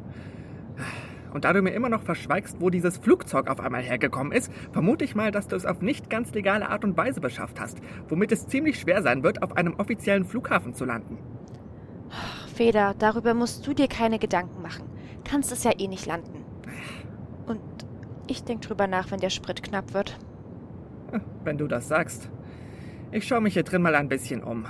Und 1.33 1.43
da 1.45 1.51
du 1.51 1.63
mir 1.63 1.71
immer 1.71 1.89
noch 1.89 2.03
verschweigst, 2.03 2.57
wo 2.59 2.69
dieses 2.69 2.99
Flugzeug 2.99 3.49
auf 3.49 3.59
einmal 3.59 3.81
hergekommen 3.81 4.31
ist, 4.31 4.51
vermute 4.73 5.05
ich 5.05 5.15
mal, 5.15 5.31
dass 5.31 5.47
du 5.47 5.55
es 5.55 5.65
auf 5.65 5.81
nicht 5.81 6.07
ganz 6.07 6.31
legale 6.35 6.69
Art 6.69 6.83
und 6.83 6.97
Weise 6.97 7.19
beschafft 7.19 7.59
hast, 7.59 7.79
womit 8.09 8.31
es 8.31 8.45
ziemlich 8.45 8.79
schwer 8.79 9.01
sein 9.01 9.23
wird, 9.23 9.41
auf 9.41 9.57
einem 9.57 9.73
offiziellen 9.79 10.25
Flughafen 10.25 10.75
zu 10.75 10.85
landen. 10.85 11.17
Feder, 12.61 12.93
darüber 12.99 13.33
musst 13.33 13.65
du 13.65 13.73
dir 13.73 13.87
keine 13.87 14.19
Gedanken 14.19 14.61
machen. 14.61 14.87
Kannst 15.23 15.51
es 15.51 15.63
ja 15.63 15.71
eh 15.79 15.87
nicht 15.87 16.05
landen. 16.05 16.45
Und 17.47 17.59
ich 18.27 18.43
denk 18.43 18.61
drüber 18.61 18.85
nach, 18.85 19.09
wenn 19.09 19.19
der 19.19 19.31
Sprit 19.31 19.63
knapp 19.63 19.95
wird. 19.95 20.15
Wenn 21.43 21.57
du 21.57 21.65
das 21.65 21.87
sagst. 21.87 22.29
Ich 23.11 23.27
schaue 23.27 23.41
mich 23.41 23.55
hier 23.55 23.63
drin 23.63 23.81
mal 23.81 23.95
ein 23.95 24.09
bisschen 24.09 24.43
um. 24.43 24.67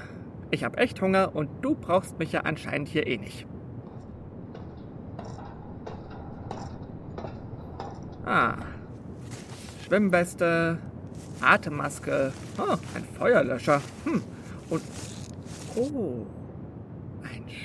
Ich 0.52 0.64
habe 0.64 0.78
echt 0.78 1.02
Hunger 1.02 1.36
und 1.36 1.50
du 1.62 1.76
brauchst 1.76 2.18
mich 2.18 2.32
ja 2.32 2.44
anscheinend 2.44 2.88
hier 2.88 3.06
eh 3.08 3.18
nicht. 3.18 3.46
Ah. 8.24 8.56
Schwimmweste, 9.86 10.78
Atemmaske, 11.42 12.32
oh, 12.58 12.78
ein 12.96 13.04
Feuerlöscher. 13.18 13.82
Hm. 14.06 14.24
Und. 14.70 14.82
Oh. 15.76 16.26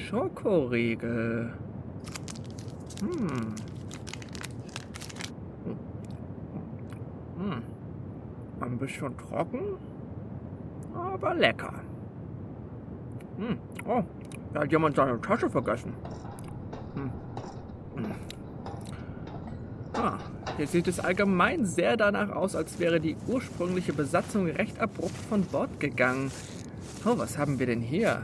Schokoriegel. 0.09 1.53
Hm. 3.01 3.55
Hm. 7.39 7.63
Ein 8.61 8.79
bisschen 8.79 9.17
trocken, 9.19 9.61
aber 10.95 11.35
lecker. 11.35 11.75
Hm. 13.37 13.59
Oh, 13.85 14.03
da 14.55 14.61
hat 14.61 14.71
jemand 14.71 14.95
seine 14.95 15.21
Tasche 15.21 15.51
vergessen. 15.51 15.93
Hm. 16.95 17.11
Hm. 17.97 18.15
Ah, 19.95 20.19
hier 20.57 20.69
sieht 20.69 20.87
es 20.87 21.01
allgemein 21.01 21.67
sehr 21.67 21.97
danach 21.97 22.31
aus, 22.31 22.55
als 22.55 22.79
wäre 22.79 23.01
die 23.01 23.17
ursprüngliche 23.27 23.93
Besatzung 23.93 24.47
recht 24.47 24.79
abrupt 24.79 25.17
von 25.29 25.43
Bord 25.43 25.81
gegangen. 25.81 26.31
Oh, 27.05 27.19
was 27.19 27.37
haben 27.37 27.59
wir 27.59 27.67
denn 27.67 27.81
hier? 27.81 28.23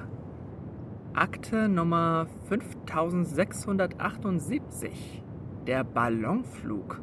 Akte 1.14 1.69
Nummer 1.69 2.26
5678. 2.49 5.23
Der 5.66 5.85
Ballonflug. 5.85 7.02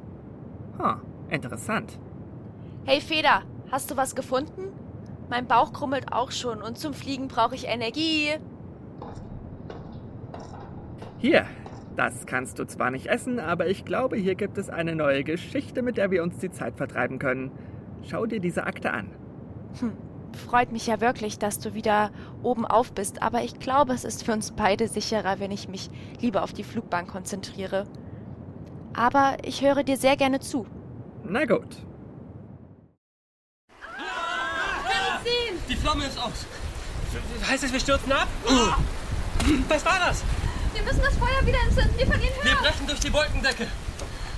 Ha, 0.80 1.00
interessant. 1.30 2.00
Hey 2.86 3.02
Feder, 3.02 3.44
hast 3.72 3.92
du 3.92 3.98
was 3.98 4.16
gefunden? 4.16 4.74
Mein 5.30 5.46
Bauch 5.46 5.74
krummelt 5.74 6.12
auch 6.12 6.32
schon 6.32 6.64
und 6.64 6.80
zum 6.80 6.96
Fliegen 6.96 7.28
brauche 7.28 7.54
ich 7.54 7.68
Energie. 7.68 8.30
Hier, 11.20 11.46
das 11.96 12.26
kannst 12.26 12.58
du 12.58 12.66
zwar 12.66 12.90
nicht 12.90 13.06
essen, 13.06 13.40
aber 13.40 13.68
ich 13.68 13.86
glaube, 13.86 14.18
hier 14.18 14.34
gibt 14.34 14.58
es 14.58 14.72
eine 14.72 14.96
neue 14.96 15.24
Geschichte, 15.24 15.84
mit 15.84 15.98
der 15.98 16.10
wir 16.10 16.24
uns 16.24 16.40
die 16.40 16.50
Zeit 16.50 16.78
vertreiben 16.78 17.20
können. 17.20 17.52
Schau 18.02 18.26
dir 18.26 18.40
diese 18.40 18.66
Akte 18.66 18.92
an. 18.92 19.12
Hm, 19.80 19.92
freut 20.36 20.72
mich 20.72 20.88
ja 20.88 21.02
wirklich, 21.02 21.40
dass 21.40 21.60
du 21.60 21.74
wieder 21.74 22.12
oben 22.44 22.66
auf 22.66 22.92
bist, 22.94 23.22
aber 23.22 23.44
ich 23.44 23.60
glaube, 23.60 23.94
es 23.94 24.04
ist 24.04 24.24
für 24.24 24.34
uns 24.34 24.52
beide 24.52 24.88
sicherer, 24.88 25.40
wenn 25.40 25.52
ich 25.52 25.68
mich 25.68 25.90
lieber 26.20 26.44
auf 26.44 26.54
die 26.54 26.64
Flugbahn 26.64 27.08
konzentriere. 27.08 27.86
Aber 28.94 29.38
ich 29.44 29.62
höre 29.62 29.84
dir 29.84 29.98
sehr 29.98 30.18
gerne 30.18 30.40
zu. 30.40 30.66
Na 31.24 31.46
gut. 31.46 31.78
Die 35.70 35.76
Flamme 35.76 36.06
ist 36.06 36.18
aus. 36.18 36.46
Heißt 37.48 37.64
es, 37.64 37.72
wir 37.72 37.80
stürzen 37.80 38.12
ab? 38.12 38.28
Was 39.68 39.86
war 39.86 40.00
das? 40.00 40.24
Wir 40.74 40.84
müssen 40.84 41.02
das 41.02 41.16
Feuer 41.18 41.46
wieder 41.46 41.60
entzünden. 41.68 41.98
Wir 41.98 42.08
verlieren 42.08 42.34
Wir 42.42 42.52
Höhe. 42.52 42.62
brechen 42.62 42.88
durch 42.88 43.00
die 43.00 43.14
Wolkendecke. 43.14 43.68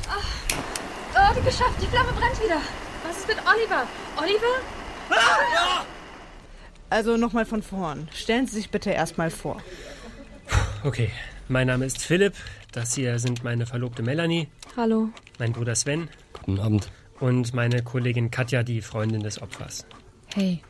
Oh, 0.10 1.42
geschafft. 1.44 1.82
Die 1.82 1.88
Flamme 1.88 2.12
brennt 2.14 2.42
wieder. 2.44 2.62
Was 3.08 3.18
ist 3.18 3.28
mit 3.28 3.38
Oliver? 3.40 3.88
Oliver? 4.18 4.81
Also 6.90 7.16
nochmal 7.18 7.46
von 7.46 7.64
vorn. 7.64 8.10
Stellen 8.14 8.48
Sie 8.48 8.56
sich 8.56 8.70
bitte 8.70 8.90
erstmal 8.92 9.30
vor. 9.30 9.62
Okay, 10.84 11.10
mein 11.48 11.68
Name 11.68 11.86
ist 11.86 12.02
Philipp. 12.02 12.34
Das 12.74 12.96
hier 12.96 13.18
sind 13.20 13.44
meine 13.44 13.66
Verlobte 13.66 14.02
Melanie, 14.04 14.48
Hallo. 14.78 15.10
mein 15.40 15.52
Bruder 15.54 15.76
Sven 15.76 16.10
Guten 16.44 16.60
Abend. 16.60 16.90
und 17.20 17.54
meine 17.54 17.82
Kollegin 17.84 18.32
Katja, 18.32 18.64
die 18.64 18.82
Freundin 18.82 19.22
des 19.24 19.42
Opfers. 19.42 19.86
Hey. 20.34 20.62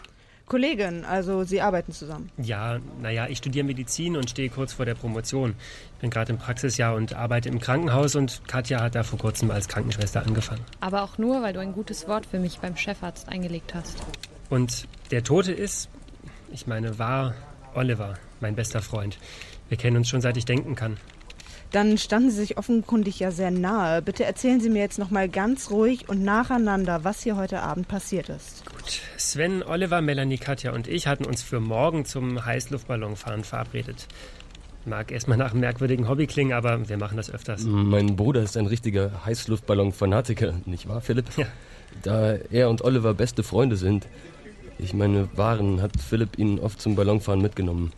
Kollegin, 0.47 1.05
also 1.05 1.43
Sie 1.45 1.61
arbeiten 1.61 1.93
zusammen. 1.93 2.29
Ja, 2.37 2.79
naja, 3.01 3.27
ich 3.29 3.37
studiere 3.37 3.63
Medizin 3.65 4.17
und 4.17 4.29
stehe 4.29 4.49
kurz 4.49 4.73
vor 4.73 4.85
der 4.85 4.95
Promotion. 4.95 5.55
Ich 5.95 5.99
bin 6.01 6.09
gerade 6.09 6.33
im 6.33 6.39
Praxisjahr 6.39 6.93
und 6.95 7.13
arbeite 7.13 7.47
im 7.47 7.59
Krankenhaus 7.59 8.15
und 8.15 8.41
Katja 8.49 8.81
hat 8.81 8.95
da 8.95 9.03
vor 9.03 9.17
kurzem 9.17 9.49
als 9.49 9.69
Krankenschwester 9.69 10.25
angefangen. 10.25 10.65
Aber 10.81 11.03
auch 11.03 11.17
nur, 11.17 11.41
weil 11.41 11.53
du 11.53 11.61
ein 11.61 11.71
gutes 11.71 12.07
Wort 12.09 12.25
für 12.25 12.37
mich 12.39 12.59
beim 12.59 12.75
Chefarzt 12.75 13.29
eingelegt 13.29 13.73
hast. 13.73 13.97
Und 14.51 14.85
der 15.11 15.23
Tote 15.23 15.53
ist, 15.53 15.89
ich 16.51 16.67
meine, 16.67 16.99
war 16.99 17.33
Oliver, 17.73 18.15
mein 18.41 18.53
bester 18.53 18.81
Freund. 18.81 19.17
Wir 19.69 19.77
kennen 19.77 19.95
uns 19.95 20.09
schon 20.09 20.19
seit 20.19 20.35
ich 20.35 20.43
denken 20.43 20.75
kann. 20.75 20.97
Dann 21.71 21.97
standen 21.97 22.31
Sie 22.31 22.35
sich 22.35 22.57
offenkundig 22.57 23.17
ja 23.19 23.31
sehr 23.31 23.49
nahe. 23.49 24.01
Bitte 24.01 24.25
erzählen 24.25 24.59
Sie 24.59 24.69
mir 24.69 24.81
jetzt 24.81 24.99
nochmal 24.99 25.29
ganz 25.29 25.71
ruhig 25.71 26.09
und 26.09 26.21
nacheinander, 26.21 27.05
was 27.05 27.23
hier 27.23 27.37
heute 27.37 27.61
Abend 27.61 27.87
passiert 27.87 28.27
ist. 28.27 28.65
Gut, 28.65 28.99
Sven, 29.15 29.63
Oliver, 29.63 30.01
Melanie, 30.01 30.37
Katja 30.37 30.73
und 30.73 30.89
ich 30.89 31.07
hatten 31.07 31.25
uns 31.25 31.41
für 31.41 31.61
morgen 31.61 32.03
zum 32.03 32.45
Heißluftballonfahren 32.45 33.45
verabredet. 33.45 34.05
Mag 34.83 35.13
erstmal 35.13 35.37
nach 35.37 35.51
einem 35.51 35.61
merkwürdigen 35.61 36.09
Hobby 36.09 36.27
klingen, 36.27 36.51
aber 36.51 36.89
wir 36.89 36.97
machen 36.97 37.15
das 37.15 37.31
öfters. 37.31 37.63
Mein 37.63 38.17
Bruder 38.17 38.41
ist 38.43 38.57
ein 38.57 38.65
richtiger 38.65 39.25
Heißluftballon-Fanatiker, 39.25 40.55
nicht 40.65 40.89
wahr, 40.89 40.99
Philipp? 40.99 41.27
Ja. 41.37 41.45
Da 42.03 42.33
er 42.33 42.69
und 42.69 42.81
Oliver 42.83 43.13
beste 43.13 43.43
Freunde 43.43 43.77
sind, 43.77 44.07
ich 44.81 44.93
meine, 44.93 45.29
waren, 45.37 45.81
hat 45.81 45.91
Philipp 45.99 46.37
ihn 46.37 46.59
oft 46.59 46.81
zum 46.81 46.95
Ballonfahren 46.95 47.41
mitgenommen. 47.41 47.91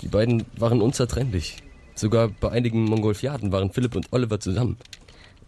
Die 0.00 0.08
beiden 0.08 0.44
waren 0.56 0.80
unzertrennlich. 0.80 1.58
Sogar 1.94 2.28
bei 2.28 2.50
einigen 2.50 2.84
Mongolfiaden 2.84 3.52
waren 3.52 3.70
Philipp 3.70 3.94
und 3.94 4.12
Oliver 4.12 4.40
zusammen. 4.40 4.78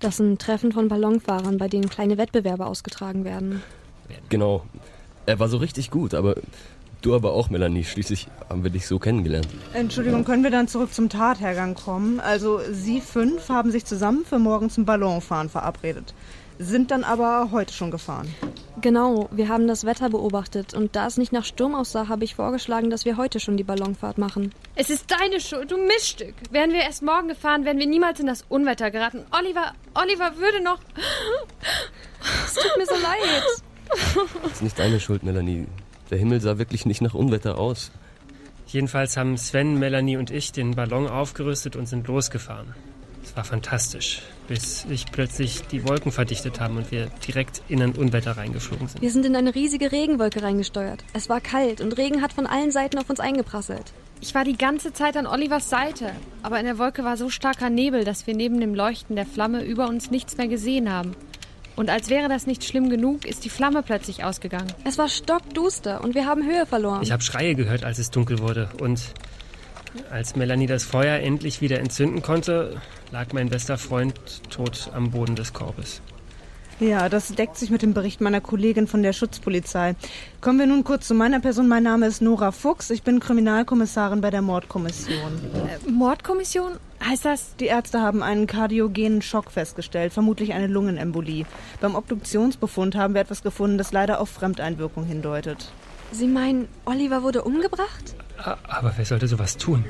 Das 0.00 0.18
sind 0.18 0.40
Treffen 0.40 0.72
von 0.72 0.88
Ballonfahrern, 0.88 1.56
bei 1.56 1.68
denen 1.68 1.88
kleine 1.88 2.18
Wettbewerbe 2.18 2.66
ausgetragen 2.66 3.24
werden. 3.24 3.62
Genau. 4.28 4.64
Er 5.26 5.38
war 5.38 5.48
so 5.48 5.56
richtig 5.56 5.90
gut, 5.90 6.12
aber 6.12 6.36
du 7.00 7.14
aber 7.14 7.32
auch, 7.32 7.48
Melanie. 7.48 7.84
Schließlich 7.84 8.28
haben 8.50 8.62
wir 8.62 8.70
dich 8.70 8.86
so 8.86 8.98
kennengelernt. 8.98 9.48
Entschuldigung, 9.72 10.24
können 10.24 10.44
wir 10.44 10.50
dann 10.50 10.68
zurück 10.68 10.92
zum 10.92 11.08
Tathergang 11.08 11.74
kommen? 11.74 12.20
Also 12.20 12.60
Sie 12.70 13.00
fünf 13.00 13.48
haben 13.48 13.70
sich 13.70 13.86
zusammen 13.86 14.24
für 14.26 14.38
morgen 14.38 14.68
zum 14.68 14.84
Ballonfahren 14.84 15.48
verabredet. 15.48 16.12
Sind 16.58 16.90
dann 16.90 17.04
aber 17.04 17.50
heute 17.50 17.72
schon 17.72 17.90
gefahren. 17.90 18.32
Genau, 18.80 19.28
wir 19.32 19.48
haben 19.48 19.66
das 19.66 19.84
Wetter 19.84 20.10
beobachtet 20.10 20.74
und 20.74 20.94
da 20.94 21.06
es 21.06 21.16
nicht 21.16 21.32
nach 21.32 21.44
Sturm 21.44 21.74
aussah, 21.74 22.08
habe 22.08 22.24
ich 22.24 22.34
vorgeschlagen, 22.34 22.90
dass 22.90 23.04
wir 23.04 23.16
heute 23.16 23.40
schon 23.40 23.56
die 23.56 23.64
Ballonfahrt 23.64 24.18
machen. 24.18 24.52
Es 24.74 24.90
ist 24.90 25.10
deine 25.10 25.40
Schuld, 25.40 25.70
du 25.70 25.78
Miststück. 25.78 26.34
Wären 26.50 26.72
wir 26.72 26.80
erst 26.80 27.02
morgen 27.02 27.28
gefahren, 27.28 27.64
wären 27.64 27.78
wir 27.78 27.86
niemals 27.86 28.20
in 28.20 28.26
das 28.26 28.44
Unwetter 28.48 28.90
geraten. 28.90 29.24
Oliver, 29.30 29.72
Oliver 29.94 30.36
würde 30.36 30.62
noch. 30.62 30.78
Es 32.46 32.54
tut 32.54 32.76
mir 32.76 32.86
so 32.86 32.94
leid. 32.94 33.42
Das 34.42 34.52
ist 34.52 34.62
nicht 34.62 34.78
deine 34.78 35.00
Schuld, 35.00 35.22
Melanie. 35.22 35.66
Der 36.10 36.18
Himmel 36.18 36.40
sah 36.40 36.58
wirklich 36.58 36.84
nicht 36.86 37.00
nach 37.00 37.14
Unwetter 37.14 37.58
aus. 37.58 37.90
Jedenfalls 38.66 39.16
haben 39.16 39.36
Sven, 39.38 39.78
Melanie 39.78 40.16
und 40.16 40.30
ich 40.30 40.52
den 40.52 40.74
Ballon 40.74 41.06
aufgerüstet 41.06 41.76
und 41.76 41.86
sind 41.86 42.06
losgefahren. 42.06 42.74
Es 43.34 43.38
war 43.38 43.44
fantastisch, 43.44 44.22
bis 44.46 44.82
sich 44.82 45.06
plötzlich 45.06 45.62
die 45.62 45.82
Wolken 45.82 46.12
verdichtet 46.12 46.60
haben 46.60 46.76
und 46.76 46.92
wir 46.92 47.08
direkt 47.26 47.62
in 47.66 47.82
ein 47.82 47.90
Unwetter 47.90 48.36
reingeflogen 48.36 48.86
sind. 48.86 49.02
Wir 49.02 49.10
sind 49.10 49.26
in 49.26 49.34
eine 49.34 49.56
riesige 49.56 49.90
Regenwolke 49.90 50.40
reingesteuert. 50.40 51.02
Es 51.14 51.28
war 51.28 51.40
kalt 51.40 51.80
und 51.80 51.98
Regen 51.98 52.22
hat 52.22 52.32
von 52.32 52.46
allen 52.46 52.70
Seiten 52.70 52.96
auf 52.96 53.10
uns 53.10 53.18
eingeprasselt. 53.18 53.92
Ich 54.20 54.36
war 54.36 54.44
die 54.44 54.56
ganze 54.56 54.92
Zeit 54.92 55.16
an 55.16 55.26
Olivers 55.26 55.68
Seite, 55.68 56.12
aber 56.44 56.60
in 56.60 56.64
der 56.64 56.78
Wolke 56.78 57.02
war 57.02 57.16
so 57.16 57.28
starker 57.28 57.70
Nebel, 57.70 58.04
dass 58.04 58.28
wir 58.28 58.36
neben 58.36 58.60
dem 58.60 58.72
Leuchten 58.72 59.16
der 59.16 59.26
Flamme 59.26 59.64
über 59.64 59.88
uns 59.88 60.12
nichts 60.12 60.36
mehr 60.36 60.46
gesehen 60.46 60.92
haben. 60.92 61.16
Und 61.74 61.90
als 61.90 62.10
wäre 62.10 62.28
das 62.28 62.46
nicht 62.46 62.62
schlimm 62.62 62.88
genug, 62.88 63.26
ist 63.26 63.44
die 63.44 63.50
Flamme 63.50 63.82
plötzlich 63.82 64.22
ausgegangen. 64.22 64.72
Es 64.84 64.96
war 64.96 65.08
stockduster 65.08 66.04
und 66.04 66.14
wir 66.14 66.26
haben 66.26 66.44
Höhe 66.44 66.66
verloren. 66.66 67.02
Ich 67.02 67.10
habe 67.10 67.24
Schreie 67.24 67.56
gehört, 67.56 67.82
als 67.82 67.98
es 67.98 68.12
dunkel 68.12 68.38
wurde. 68.38 68.68
Und 68.80 69.00
als 70.10 70.36
Melanie 70.36 70.66
das 70.66 70.84
Feuer 70.84 71.20
endlich 71.20 71.60
wieder 71.60 71.80
entzünden 71.80 72.22
konnte, 72.22 72.80
lag 73.10 73.32
mein 73.32 73.48
bester 73.48 73.78
Freund 73.78 74.14
tot 74.50 74.90
am 74.94 75.10
Boden 75.10 75.36
des 75.36 75.52
Korbes. 75.52 76.00
Ja, 76.80 77.08
das 77.08 77.28
deckt 77.28 77.56
sich 77.56 77.70
mit 77.70 77.82
dem 77.82 77.94
Bericht 77.94 78.20
meiner 78.20 78.40
Kollegin 78.40 78.88
von 78.88 79.02
der 79.02 79.12
Schutzpolizei. 79.12 79.94
Kommen 80.40 80.58
wir 80.58 80.66
nun 80.66 80.82
kurz 80.82 81.06
zu 81.06 81.14
meiner 81.14 81.38
Person. 81.38 81.68
Mein 81.68 81.84
Name 81.84 82.06
ist 82.06 82.20
Nora 82.20 82.50
Fuchs. 82.50 82.90
Ich 82.90 83.04
bin 83.04 83.20
Kriminalkommissarin 83.20 84.20
bei 84.20 84.30
der 84.30 84.42
Mordkommission. 84.42 85.40
Mordkommission? 85.88 86.72
Heißt 87.06 87.24
das? 87.24 87.54
Die 87.56 87.66
Ärzte 87.66 88.00
haben 88.00 88.22
einen 88.22 88.46
kardiogenen 88.46 89.22
Schock 89.22 89.52
festgestellt, 89.52 90.12
vermutlich 90.12 90.52
eine 90.52 90.66
Lungenembolie. 90.66 91.44
Beim 91.80 91.94
Obduktionsbefund 91.94 92.96
haben 92.96 93.14
wir 93.14 93.20
etwas 93.20 93.42
gefunden, 93.42 93.78
das 93.78 93.92
leider 93.92 94.20
auf 94.20 94.30
Fremdeinwirkung 94.30 95.04
hindeutet. 95.04 95.72
Sie 96.14 96.28
meinen, 96.28 96.68
Oliver 96.84 97.22
wurde 97.24 97.42
umgebracht? 97.42 98.14
Aber 98.68 98.92
wer 98.96 99.04
sollte 99.04 99.26
sowas 99.26 99.56
tun? 99.56 99.84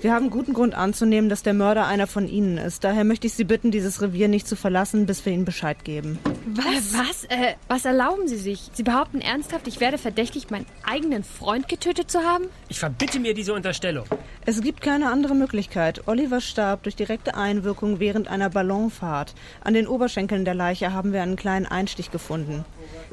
Wir 0.00 0.12
haben 0.12 0.30
guten 0.30 0.52
Grund 0.52 0.74
anzunehmen, 0.74 1.28
dass 1.28 1.42
der 1.42 1.54
Mörder 1.54 1.88
einer 1.88 2.06
von 2.06 2.28
Ihnen 2.28 2.56
ist. 2.56 2.84
Daher 2.84 3.02
möchte 3.02 3.26
ich 3.26 3.32
Sie 3.34 3.42
bitten, 3.42 3.72
dieses 3.72 4.00
Revier 4.00 4.28
nicht 4.28 4.46
zu 4.46 4.54
verlassen, 4.54 5.06
bis 5.06 5.26
wir 5.26 5.32
Ihnen 5.32 5.44
Bescheid 5.44 5.84
geben. 5.84 6.20
Was? 6.54 6.66
Äh, 6.66 6.98
was? 6.98 7.24
Äh, 7.24 7.54
was 7.66 7.84
erlauben 7.84 8.28
Sie 8.28 8.36
sich? 8.36 8.70
Sie 8.72 8.84
behaupten 8.84 9.20
ernsthaft, 9.20 9.66
ich 9.66 9.80
werde 9.80 9.98
verdächtigt, 9.98 10.52
meinen 10.52 10.66
eigenen 10.84 11.24
Freund 11.24 11.68
getötet 11.68 12.12
zu 12.12 12.20
haben? 12.20 12.44
Ich 12.68 12.78
verbitte 12.78 13.18
mir 13.18 13.34
diese 13.34 13.52
Unterstellung. 13.52 14.06
Es 14.46 14.60
gibt 14.60 14.82
keine 14.82 15.10
andere 15.10 15.34
Möglichkeit. 15.34 16.06
Oliver 16.06 16.40
starb 16.40 16.84
durch 16.84 16.94
direkte 16.94 17.34
Einwirkung 17.34 17.98
während 17.98 18.28
einer 18.28 18.50
Ballonfahrt. 18.50 19.34
An 19.62 19.74
den 19.74 19.88
Oberschenkeln 19.88 20.44
der 20.44 20.54
Leiche 20.54 20.92
haben 20.92 21.12
wir 21.12 21.22
einen 21.22 21.36
kleinen 21.36 21.66
Einstich 21.66 22.12
gefunden. 22.12 22.64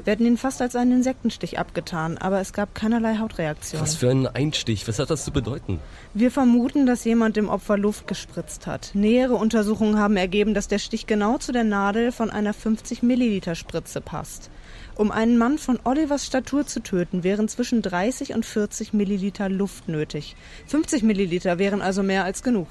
Wir 0.04 0.12
hätten 0.12 0.26
ihn 0.26 0.36
fast 0.36 0.62
als 0.62 0.76
einen 0.76 0.92
Insektenstich 0.92 1.58
abgetan, 1.58 2.16
aber 2.18 2.40
es 2.40 2.52
gab 2.52 2.74
keinerlei 2.74 3.18
Hautreaktion. 3.18 3.82
Was 3.82 3.96
für 3.96 4.10
ein 4.10 4.26
Einstich. 4.26 4.86
Was 4.86 4.98
hat 4.98 5.10
das 5.10 5.24
zu 5.24 5.32
bedeuten? 5.32 5.80
Wir 6.14 6.30
vermuten, 6.30 6.75
dass 6.84 7.04
jemand 7.04 7.36
dem 7.36 7.48
Opfer 7.48 7.78
Luft 7.78 8.06
gespritzt 8.06 8.66
hat. 8.66 8.90
Nähere 8.92 9.34
Untersuchungen 9.34 9.98
haben 9.98 10.16
ergeben, 10.18 10.52
dass 10.52 10.68
der 10.68 10.78
Stich 10.78 11.06
genau 11.06 11.38
zu 11.38 11.52
der 11.52 11.64
Nadel 11.64 12.12
von 12.12 12.28
einer 12.28 12.52
50 12.52 13.02
Milliliter 13.02 13.54
Spritze 13.54 14.02
passt. 14.02 14.50
Um 14.96 15.10
einen 15.10 15.38
Mann 15.38 15.58
von 15.58 15.78
Olivers 15.84 16.26
Statur 16.26 16.66
zu 16.66 16.80
töten, 16.80 17.24
wären 17.24 17.48
zwischen 17.48 17.80
30 17.80 18.34
und 18.34 18.44
40 18.44 18.92
Milliliter 18.92 19.48
Luft 19.48 19.88
nötig. 19.88 20.36
50 20.66 21.02
Milliliter 21.02 21.58
wären 21.58 21.80
also 21.80 22.02
mehr 22.02 22.24
als 22.24 22.42
genug. 22.42 22.68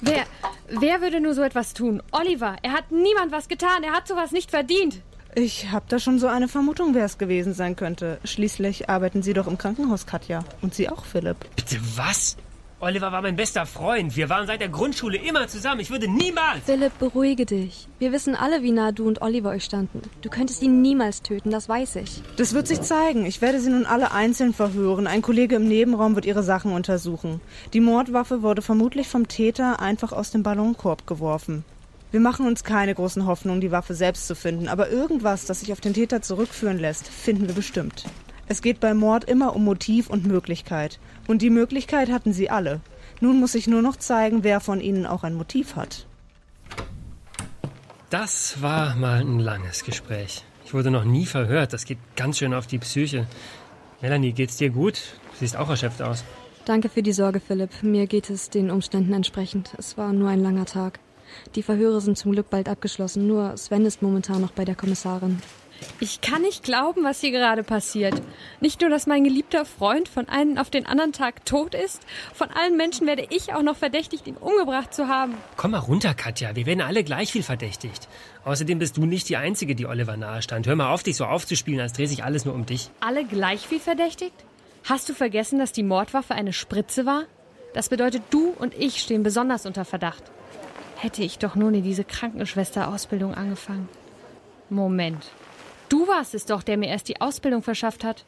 Wer, 0.00 0.24
wer 0.68 1.00
würde 1.00 1.20
nur 1.20 1.34
so 1.34 1.42
etwas 1.42 1.74
tun? 1.74 2.02
Oliver, 2.10 2.56
er 2.62 2.72
hat 2.72 2.90
niemand 2.90 3.30
was 3.30 3.48
getan, 3.48 3.84
er 3.84 3.92
hat 3.92 4.08
sowas 4.08 4.32
nicht 4.32 4.50
verdient. 4.50 5.00
Ich 5.34 5.70
habe 5.70 5.86
da 5.88 5.98
schon 5.98 6.18
so 6.18 6.26
eine 6.26 6.46
Vermutung, 6.46 6.94
wer 6.94 7.06
es 7.06 7.16
gewesen 7.16 7.54
sein 7.54 7.74
könnte. 7.74 8.18
Schließlich 8.24 8.90
arbeiten 8.90 9.22
Sie 9.22 9.32
doch 9.32 9.46
im 9.46 9.56
Krankenhaus, 9.56 10.06
Katja. 10.06 10.44
Und 10.60 10.74
Sie 10.74 10.90
auch, 10.90 11.06
Philipp. 11.06 11.38
Bitte 11.56 11.80
was? 11.96 12.36
Oliver 12.84 13.12
war 13.12 13.22
mein 13.22 13.36
bester 13.36 13.64
Freund. 13.64 14.16
Wir 14.16 14.28
waren 14.28 14.48
seit 14.48 14.60
der 14.60 14.68
Grundschule 14.68 15.16
immer 15.16 15.46
zusammen. 15.46 15.80
Ich 15.80 15.92
würde 15.92 16.08
niemals. 16.08 16.64
Philipp, 16.66 16.98
beruhige 16.98 17.46
dich. 17.46 17.86
Wir 18.00 18.10
wissen 18.10 18.34
alle, 18.34 18.64
wie 18.64 18.72
nah 18.72 18.90
du 18.90 19.06
und 19.06 19.22
Oliver 19.22 19.50
euch 19.50 19.62
standen. 19.62 20.02
Du 20.20 20.28
könntest 20.28 20.62
ihn 20.62 20.82
niemals 20.82 21.22
töten, 21.22 21.52
das 21.52 21.68
weiß 21.68 21.94
ich. 21.94 22.22
Das 22.38 22.54
wird 22.54 22.66
sich 22.66 22.80
zeigen. 22.80 23.24
Ich 23.24 23.40
werde 23.40 23.60
sie 23.60 23.70
nun 23.70 23.86
alle 23.86 24.10
einzeln 24.10 24.52
verhören. 24.52 25.06
Ein 25.06 25.22
Kollege 25.22 25.54
im 25.54 25.68
Nebenraum 25.68 26.16
wird 26.16 26.24
ihre 26.24 26.42
Sachen 26.42 26.72
untersuchen. 26.72 27.40
Die 27.72 27.78
Mordwaffe 27.78 28.42
wurde 28.42 28.62
vermutlich 28.62 29.06
vom 29.06 29.28
Täter 29.28 29.78
einfach 29.78 30.10
aus 30.10 30.32
dem 30.32 30.42
Ballonkorb 30.42 31.06
geworfen. 31.06 31.64
Wir 32.10 32.18
machen 32.18 32.48
uns 32.48 32.64
keine 32.64 32.96
großen 32.96 33.26
Hoffnungen, 33.26 33.60
die 33.60 33.70
Waffe 33.70 33.94
selbst 33.94 34.26
zu 34.26 34.34
finden, 34.34 34.66
aber 34.66 34.90
irgendwas, 34.90 35.46
das 35.46 35.60
sich 35.60 35.72
auf 35.72 35.80
den 35.80 35.94
Täter 35.94 36.20
zurückführen 36.20 36.78
lässt, 36.80 37.06
finden 37.06 37.46
wir 37.46 37.54
bestimmt. 37.54 38.06
Es 38.52 38.60
geht 38.60 38.80
beim 38.80 38.98
Mord 38.98 39.24
immer 39.24 39.56
um 39.56 39.64
Motiv 39.64 40.10
und 40.10 40.26
Möglichkeit. 40.26 41.00
Und 41.26 41.40
die 41.40 41.48
Möglichkeit 41.48 42.10
hatten 42.10 42.34
sie 42.34 42.50
alle. 42.50 42.82
Nun 43.18 43.40
muss 43.40 43.54
ich 43.54 43.66
nur 43.66 43.80
noch 43.80 43.96
zeigen, 43.96 44.44
wer 44.44 44.60
von 44.60 44.78
ihnen 44.78 45.06
auch 45.06 45.24
ein 45.24 45.32
Motiv 45.32 45.74
hat. 45.74 46.06
Das 48.10 48.60
war 48.60 48.94
mal 48.94 49.20
ein 49.20 49.38
langes 49.38 49.84
Gespräch. 49.84 50.44
Ich 50.66 50.74
wurde 50.74 50.90
noch 50.90 51.04
nie 51.04 51.24
verhört. 51.24 51.72
Das 51.72 51.86
geht 51.86 51.96
ganz 52.14 52.36
schön 52.36 52.52
auf 52.52 52.66
die 52.66 52.76
Psyche. 52.76 53.26
Melanie, 54.02 54.32
geht's 54.32 54.58
dir 54.58 54.68
gut? 54.68 54.96
Du 55.30 55.38
siehst 55.38 55.56
auch 55.56 55.70
erschöpft 55.70 56.02
aus. 56.02 56.22
Danke 56.66 56.90
für 56.90 57.02
die 57.02 57.14
Sorge, 57.14 57.40
Philipp. 57.40 57.82
Mir 57.82 58.06
geht 58.06 58.28
es 58.28 58.50
den 58.50 58.70
Umständen 58.70 59.14
entsprechend. 59.14 59.72
Es 59.78 59.96
war 59.96 60.12
nur 60.12 60.28
ein 60.28 60.42
langer 60.42 60.66
Tag. 60.66 61.00
Die 61.54 61.62
Verhöre 61.62 62.02
sind 62.02 62.18
zum 62.18 62.32
Glück 62.32 62.50
bald 62.50 62.68
abgeschlossen. 62.68 63.26
Nur 63.26 63.56
Sven 63.56 63.86
ist 63.86 64.02
momentan 64.02 64.42
noch 64.42 64.52
bei 64.52 64.66
der 64.66 64.74
Kommissarin. 64.74 65.40
Ich 66.00 66.20
kann 66.20 66.42
nicht 66.42 66.64
glauben, 66.64 67.04
was 67.04 67.20
hier 67.20 67.30
gerade 67.30 67.62
passiert. 67.62 68.20
Nicht 68.60 68.80
nur, 68.80 68.90
dass 68.90 69.06
mein 69.06 69.24
geliebter 69.24 69.64
Freund 69.64 70.08
von 70.08 70.28
einem 70.28 70.58
auf 70.58 70.70
den 70.70 70.86
anderen 70.86 71.12
Tag 71.12 71.44
tot 71.44 71.74
ist, 71.74 72.02
von 72.34 72.50
allen 72.50 72.76
Menschen 72.76 73.06
werde 73.06 73.26
ich 73.30 73.54
auch 73.54 73.62
noch 73.62 73.76
verdächtigt, 73.76 74.26
ihn 74.26 74.36
umgebracht 74.36 74.94
zu 74.94 75.08
haben. 75.08 75.34
Komm 75.56 75.72
mal 75.72 75.78
runter, 75.78 76.14
Katja. 76.14 76.54
Wir 76.56 76.66
werden 76.66 76.80
alle 76.80 77.04
gleich 77.04 77.32
viel 77.32 77.42
verdächtigt. 77.42 78.08
Außerdem 78.44 78.78
bist 78.78 78.96
du 78.96 79.06
nicht 79.06 79.28
die 79.28 79.36
Einzige, 79.36 79.74
die 79.74 79.86
Oliver 79.86 80.16
nahe 80.16 80.42
stand. 80.42 80.66
Hör 80.66 80.76
mal 80.76 80.92
auf, 80.92 81.02
dich 81.02 81.16
so 81.16 81.24
aufzuspielen, 81.24 81.80
als 81.80 81.92
dreht 81.92 82.08
sich 82.08 82.24
alles 82.24 82.44
nur 82.44 82.54
um 82.54 82.66
dich. 82.66 82.90
Alle 83.00 83.24
gleich 83.24 83.66
viel 83.66 83.80
verdächtigt? 83.80 84.34
Hast 84.84 85.08
du 85.08 85.14
vergessen, 85.14 85.58
dass 85.58 85.72
die 85.72 85.84
Mordwaffe 85.84 86.34
eine 86.34 86.52
Spritze 86.52 87.06
war? 87.06 87.24
Das 87.74 87.88
bedeutet, 87.88 88.22
du 88.30 88.52
und 88.58 88.74
ich 88.74 89.00
stehen 89.00 89.22
besonders 89.22 89.64
unter 89.64 89.84
Verdacht. 89.84 90.24
Hätte 90.96 91.22
ich 91.22 91.38
doch 91.38 91.54
nur 91.54 91.72
in 91.72 91.82
diese 91.82 92.04
Krankenschwesterausbildung 92.04 93.34
angefangen. 93.34 93.88
Moment. 94.68 95.30
Du 95.92 96.08
warst 96.08 96.34
es 96.34 96.46
doch, 96.46 96.62
der 96.62 96.78
mir 96.78 96.88
erst 96.88 97.10
die 97.10 97.20
Ausbildung 97.20 97.62
verschafft 97.62 98.02
hat. 98.02 98.24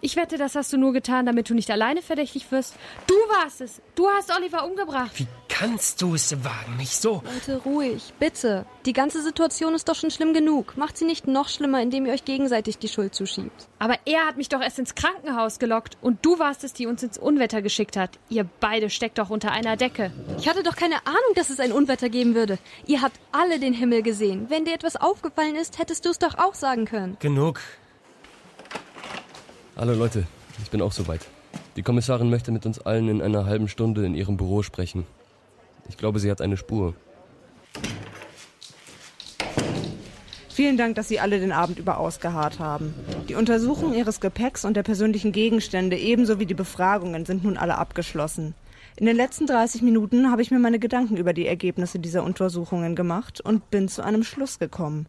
Ich 0.00 0.14
wette, 0.14 0.38
das 0.38 0.54
hast 0.54 0.72
du 0.72 0.78
nur 0.78 0.92
getan, 0.92 1.26
damit 1.26 1.50
du 1.50 1.54
nicht 1.54 1.70
alleine 1.72 2.02
verdächtig 2.02 2.52
wirst. 2.52 2.76
Du 3.08 3.14
warst 3.14 3.60
es. 3.60 3.82
Du 3.96 4.08
hast 4.08 4.32
Oliver 4.36 4.64
umgebracht. 4.64 5.10
Wie 5.16 5.26
kannst 5.48 6.00
du 6.00 6.14
es 6.14 6.32
wagen, 6.44 6.76
mich 6.76 6.96
so... 6.96 7.20
Leute, 7.24 7.60
ruhig, 7.64 8.12
bitte. 8.20 8.64
Die 8.86 8.92
ganze 8.92 9.22
Situation 9.24 9.74
ist 9.74 9.88
doch 9.88 9.96
schon 9.96 10.12
schlimm 10.12 10.34
genug. 10.34 10.76
Macht 10.76 10.96
sie 10.96 11.04
nicht 11.04 11.26
noch 11.26 11.48
schlimmer, 11.48 11.82
indem 11.82 12.06
ihr 12.06 12.12
euch 12.12 12.24
gegenseitig 12.24 12.78
die 12.78 12.86
Schuld 12.86 13.12
zuschiebt. 13.12 13.66
Aber 13.80 13.96
er 14.04 14.24
hat 14.24 14.36
mich 14.36 14.48
doch 14.48 14.60
erst 14.60 14.78
ins 14.78 14.94
Krankenhaus 14.94 15.58
gelockt. 15.58 15.98
Und 16.00 16.24
du 16.24 16.38
warst 16.38 16.62
es, 16.62 16.72
die 16.74 16.86
uns 16.86 17.02
ins 17.02 17.18
Unwetter 17.18 17.60
geschickt 17.60 17.96
hat. 17.96 18.20
Ihr 18.28 18.48
beide 18.60 18.90
steckt 18.90 19.18
doch 19.18 19.30
unter 19.30 19.50
einer 19.50 19.76
Decke. 19.76 20.12
Ich 20.38 20.48
hatte 20.48 20.62
doch 20.62 20.76
keine 20.76 21.04
Ahnung, 21.06 21.34
dass 21.34 21.50
es 21.50 21.58
ein 21.58 21.72
Unwetter 21.72 22.08
geben 22.08 22.36
würde. 22.36 22.58
Ihr 22.86 23.02
habt 23.02 23.18
alle 23.32 23.58
den 23.58 23.74
Himmel 23.74 24.02
gesehen. 24.02 24.46
Wenn 24.48 24.64
dir 24.64 24.74
etwas 24.74 24.94
aufgefallen 24.94 25.56
ist, 25.56 25.80
hättest 25.80 26.04
du 26.04 26.10
es 26.10 26.20
doch 26.20 26.38
auch 26.38 26.54
sagen 26.54 26.84
können. 26.84 27.16
Genug. 27.18 27.60
Hallo 29.78 29.92
Leute, 29.92 30.26
ich 30.60 30.70
bin 30.72 30.82
auch 30.82 30.90
soweit. 30.90 31.20
Die 31.76 31.84
Kommissarin 31.84 32.30
möchte 32.30 32.50
mit 32.50 32.66
uns 32.66 32.80
allen 32.80 33.08
in 33.08 33.22
einer 33.22 33.46
halben 33.46 33.68
Stunde 33.68 34.04
in 34.04 34.16
ihrem 34.16 34.36
Büro 34.36 34.64
sprechen. 34.64 35.06
Ich 35.88 35.96
glaube, 35.96 36.18
sie 36.18 36.32
hat 36.32 36.40
eine 36.40 36.56
Spur. 36.56 36.94
Vielen 40.48 40.76
Dank, 40.76 40.96
dass 40.96 41.06
Sie 41.06 41.20
alle 41.20 41.38
den 41.38 41.52
Abend 41.52 41.78
über 41.78 41.98
ausgeharrt 41.98 42.58
haben. 42.58 42.92
Die 43.28 43.36
Untersuchung 43.36 43.94
Ihres 43.94 44.18
Gepäcks 44.18 44.64
und 44.64 44.74
der 44.74 44.82
persönlichen 44.82 45.30
Gegenstände 45.30 45.96
ebenso 45.96 46.40
wie 46.40 46.46
die 46.46 46.54
Befragungen 46.54 47.24
sind 47.24 47.44
nun 47.44 47.56
alle 47.56 47.78
abgeschlossen. 47.78 48.56
In 48.96 49.06
den 49.06 49.14
letzten 49.14 49.46
30 49.46 49.82
Minuten 49.82 50.32
habe 50.32 50.42
ich 50.42 50.50
mir 50.50 50.58
meine 50.58 50.80
Gedanken 50.80 51.16
über 51.16 51.32
die 51.32 51.46
Ergebnisse 51.46 52.00
dieser 52.00 52.24
Untersuchungen 52.24 52.96
gemacht 52.96 53.40
und 53.40 53.70
bin 53.70 53.86
zu 53.86 54.02
einem 54.02 54.24
Schluss 54.24 54.58
gekommen. 54.58 55.06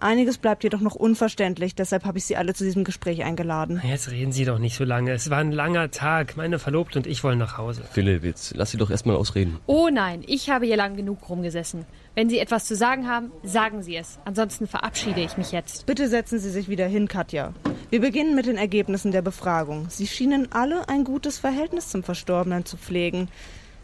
Einiges 0.00 0.38
bleibt 0.38 0.62
jedoch 0.64 0.80
noch 0.80 0.94
unverständlich, 0.94 1.74
deshalb 1.74 2.04
habe 2.04 2.18
ich 2.18 2.24
Sie 2.24 2.36
alle 2.36 2.54
zu 2.54 2.64
diesem 2.64 2.84
Gespräch 2.84 3.24
eingeladen. 3.24 3.80
Jetzt 3.84 4.10
reden 4.10 4.32
Sie 4.32 4.44
doch 4.44 4.58
nicht 4.58 4.76
so 4.76 4.84
lange. 4.84 5.12
Es 5.12 5.28
war 5.30 5.38
ein 5.38 5.52
langer 5.52 5.90
Tag. 5.90 6.36
Meine 6.36 6.58
Verlobte 6.58 6.98
und 6.98 7.06
ich 7.06 7.24
wollen 7.24 7.38
nach 7.38 7.58
Hause. 7.58 7.82
Philipp, 7.90 8.24
jetzt 8.24 8.56
lass 8.56 8.70
sie 8.70 8.76
doch 8.76 8.90
erstmal 8.90 9.16
ausreden. 9.16 9.58
Oh 9.66 9.88
nein, 9.92 10.22
ich 10.26 10.50
habe 10.50 10.66
hier 10.66 10.76
lang 10.76 10.96
genug 10.96 11.28
rumgesessen. 11.28 11.84
Wenn 12.14 12.28
Sie 12.28 12.38
etwas 12.38 12.64
zu 12.64 12.74
sagen 12.74 13.08
haben, 13.08 13.30
sagen 13.42 13.82
Sie 13.82 13.96
es. 13.96 14.18
Ansonsten 14.24 14.66
verabschiede 14.66 15.20
ich 15.20 15.36
mich 15.36 15.52
jetzt. 15.52 15.86
Bitte 15.86 16.08
setzen 16.08 16.38
Sie 16.38 16.50
sich 16.50 16.68
wieder 16.68 16.86
hin, 16.86 17.06
Katja. 17.08 17.52
Wir 17.90 18.00
beginnen 18.00 18.34
mit 18.34 18.46
den 18.46 18.56
Ergebnissen 18.56 19.12
der 19.12 19.22
Befragung. 19.22 19.86
Sie 19.88 20.06
schienen 20.06 20.48
alle 20.52 20.88
ein 20.88 21.04
gutes 21.04 21.38
Verhältnis 21.38 21.88
zum 21.88 22.02
Verstorbenen 22.02 22.64
zu 22.64 22.76
pflegen. 22.76 23.28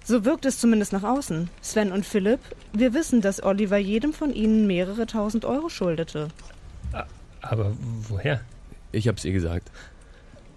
So 0.04 0.24
wirkt 0.26 0.44
es 0.44 0.58
zumindest 0.58 0.92
nach 0.92 1.02
außen. 1.02 1.48
Sven 1.62 1.90
und 1.90 2.04
Philipp, 2.04 2.40
wir 2.74 2.92
wissen, 2.92 3.22
dass 3.22 3.42
Oliver 3.42 3.78
jedem 3.78 4.12
von 4.12 4.32
ihnen 4.34 4.66
mehrere 4.66 5.06
tausend 5.06 5.46
Euro 5.46 5.70
schuldete. 5.70 6.28
Aber 7.40 7.72
woher? 8.08 8.40
Ich 8.92 9.08
hab's 9.08 9.24
ihr 9.24 9.32
gesagt. 9.32 9.70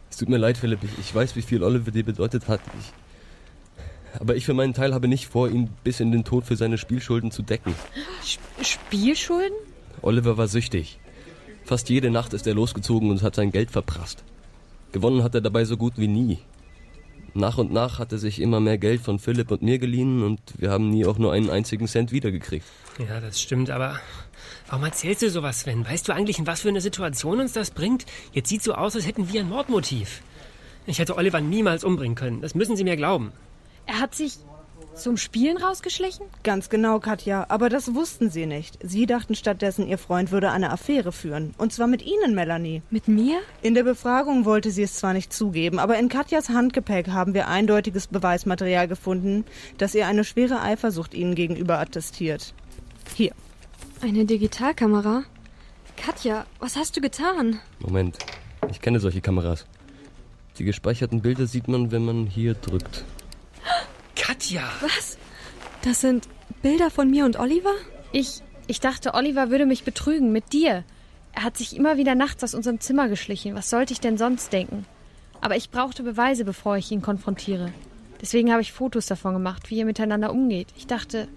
Es 0.10 0.18
tut 0.18 0.30
mir 0.30 0.38
leid, 0.38 0.58
Philipp. 0.58 0.84
Ich, 0.84 0.92
ich 1.00 1.16
weiß, 1.16 1.36
wie 1.36 1.42
viel 1.42 1.64
Oliver 1.64 1.92
dir 1.92 2.04
bedeutet 2.04 2.48
hat. 2.48 2.60
Ich, 2.80 4.20
aber 4.20 4.36
ich 4.36 4.46
für 4.46 4.54
meinen 4.54 4.74
Teil 4.74 4.94
habe 4.94 5.08
nicht 5.08 5.28
vor, 5.28 5.50
ihn 5.50 5.70
bis 5.84 6.00
in 6.00 6.12
den 6.12 6.24
Tod 6.24 6.46
für 6.46 6.56
seine 6.56 6.78
Spielschulden 6.78 7.32
zu 7.32 7.42
decken. 7.42 7.74
Sp 8.24 8.42
Spielschulden? 8.62 9.58
Oliver 10.02 10.38
war 10.38 10.48
süchtig. 10.48 11.00
Fast 11.64 11.90
jede 11.90 12.10
Nacht 12.10 12.34
ist 12.34 12.48
er 12.48 12.54
losgezogen 12.54 13.12
und 13.12 13.22
hat 13.22 13.36
sein 13.36 13.52
Geld 13.52 13.72
verprasst. 13.72 14.24
Gewonnen 14.92 15.24
hat 15.24 15.36
er 15.36 15.42
dabei 15.42 15.66
so 15.66 15.78
gut 15.78 15.94
wie 15.98 16.08
nie. 16.08 16.40
Nach 17.34 17.58
und 17.58 17.72
nach 17.72 18.00
hat 18.00 18.12
er 18.12 18.18
sich 18.18 18.42
immer 18.42 18.60
mehr 18.60 18.78
Geld 18.78 19.02
von 19.02 19.20
Philipp 19.20 19.52
und 19.52 19.62
mir 19.62 19.80
geliehen 19.80 20.24
und 20.24 20.40
wir 20.58 20.72
haben 20.72 20.90
nie 20.90 21.06
auch 21.06 21.18
nur 21.18 21.34
einen 21.34 21.50
einzigen 21.50 21.88
Cent 21.88 22.12
wiedergekriegt. 22.12 22.66
Ja, 22.98 23.20
das 23.20 23.42
stimmt, 23.42 23.70
aber 23.70 24.00
warum 24.68 24.84
erzählst 24.86 25.22
du 25.22 25.30
sowas, 25.30 25.62
Sven? 25.62 25.86
Weißt 25.86 26.08
du 26.08 26.14
eigentlich, 26.14 26.40
in 26.40 26.48
was 26.48 26.62
für 26.62 26.70
eine 26.70 26.82
Situation 26.82 27.40
uns 27.40 27.54
das 27.54 27.72
bringt? 27.72 28.06
Jetzt 28.34 28.50
sieht 28.50 28.64
so 28.64 28.74
aus, 28.74 28.96
als 28.96 29.06
hätten 29.06 29.32
wir 29.32 29.42
ein 29.42 29.50
Mordmotiv. 29.50 30.22
Ich 30.88 31.00
hätte 31.00 31.18
Oliver 31.18 31.42
niemals 31.42 31.84
umbringen 31.84 32.16
können. 32.16 32.42
Das 32.42 32.56
müssen 32.56 32.76
Sie 32.76 32.84
mir 32.84 32.96
glauben. 32.96 33.34
Er 33.86 34.00
hat 34.00 34.16
sich 34.16 34.38
zum 34.98 35.18
Spielen 35.18 35.58
rausgeschlichen? 35.58 36.26
Ganz 36.44 36.70
genau, 36.70 37.00
Katja. 37.00 37.46
Aber 37.50 37.70
das 37.70 37.94
wussten 37.94 38.30
Sie 38.30 38.46
nicht. 38.46 38.78
Sie 38.82 39.06
dachten 39.06 39.36
stattdessen, 39.36 39.88
Ihr 39.88 39.98
Freund 39.98 40.32
würde 40.32 40.52
eine 40.52 40.72
Affäre 40.72 41.12
führen. 41.12 41.54
Und 41.58 41.74
zwar 41.74 41.88
mit 41.88 42.02
Ihnen, 42.02 42.36
Melanie. 42.36 42.82
Mit 42.90 43.08
mir? 43.08 43.40
In 43.62 43.74
der 43.74 43.84
Befragung 43.84 44.46
wollte 44.46 44.72
sie 44.72 44.84
es 44.84 44.96
zwar 44.96 45.14
nicht 45.14 45.34
zugeben, 45.34 45.80
aber 45.80 45.98
in 45.98 46.10
Katjas 46.10 46.50
Handgepäck 46.50 47.10
haben 47.10 47.34
wir 47.34 47.48
eindeutiges 47.48 48.08
Beweismaterial 48.08 48.88
gefunden, 48.88 49.46
das 49.78 49.96
ihr 49.96 50.08
eine 50.08 50.24
schwere 50.24 50.62
Eifersucht 50.62 51.14
Ihnen 51.14 51.36
gegenüber 51.36 51.80
attestiert. 51.80 52.54
Hier. 53.16 53.32
Eine 54.02 54.26
Digitalkamera? 54.26 55.24
Katja, 55.96 56.46
was 56.60 56.76
hast 56.76 56.96
du 56.96 57.02
getan? 57.02 57.60
Moment, 57.80 58.18
ich 58.70 58.82
kenne 58.82 59.00
solche 59.00 59.22
Kameras. 59.22 59.66
Die 60.58 60.64
gespeicherten 60.64 61.22
Bilder 61.22 61.48
sieht 61.48 61.68
man, 61.68 61.92
wenn 61.92 62.06
man 62.06 62.26
hier 62.26 62.54
drückt. 62.54 63.04
Katja! 64.18 64.64
Was? 64.82 65.18
Das 65.84 66.02
sind 66.02 66.28
Bilder 66.62 66.90
von 66.90 67.10
mir 67.10 67.26
und 67.26 67.40
Oliver? 67.40 67.74
Ich, 68.12 68.42
ich 68.68 68.80
dachte, 68.80 69.14
Oliver 69.14 69.50
würde 69.50 69.66
mich 69.66 69.84
betrügen 69.84 70.32
mit 70.32 70.54
dir. 70.54 70.84
Er 71.34 71.44
hat 71.44 71.58
sich 71.58 71.76
immer 71.76 71.98
wieder 71.98 72.16
nachts 72.16 72.44
aus 72.44 72.56
unserem 72.56 72.80
Zimmer 72.80 73.10
geschlichen. 73.10 73.56
Was 73.56 73.70
sollte 73.70 73.94
ich 73.94 74.00
denn 74.00 74.18
sonst 74.18 74.52
denken? 74.52 74.86
Aber 75.40 75.56
ich 75.56 75.70
brauchte 75.70 76.04
Beweise, 76.04 76.46
bevor 76.46 76.78
ich 76.78 76.92
ihn 76.92 77.02
konfrontiere. 77.02 77.72
Deswegen 78.20 78.52
habe 78.52 78.62
ich 78.62 78.74
Fotos 78.74 79.06
davon 79.06 79.34
gemacht, 79.34 79.70
wie 79.70 79.78
ihr 79.78 79.86
miteinander 79.86 80.32
umgeht. 80.32 80.68
Ich 80.76 80.88
dachte, 80.88 81.28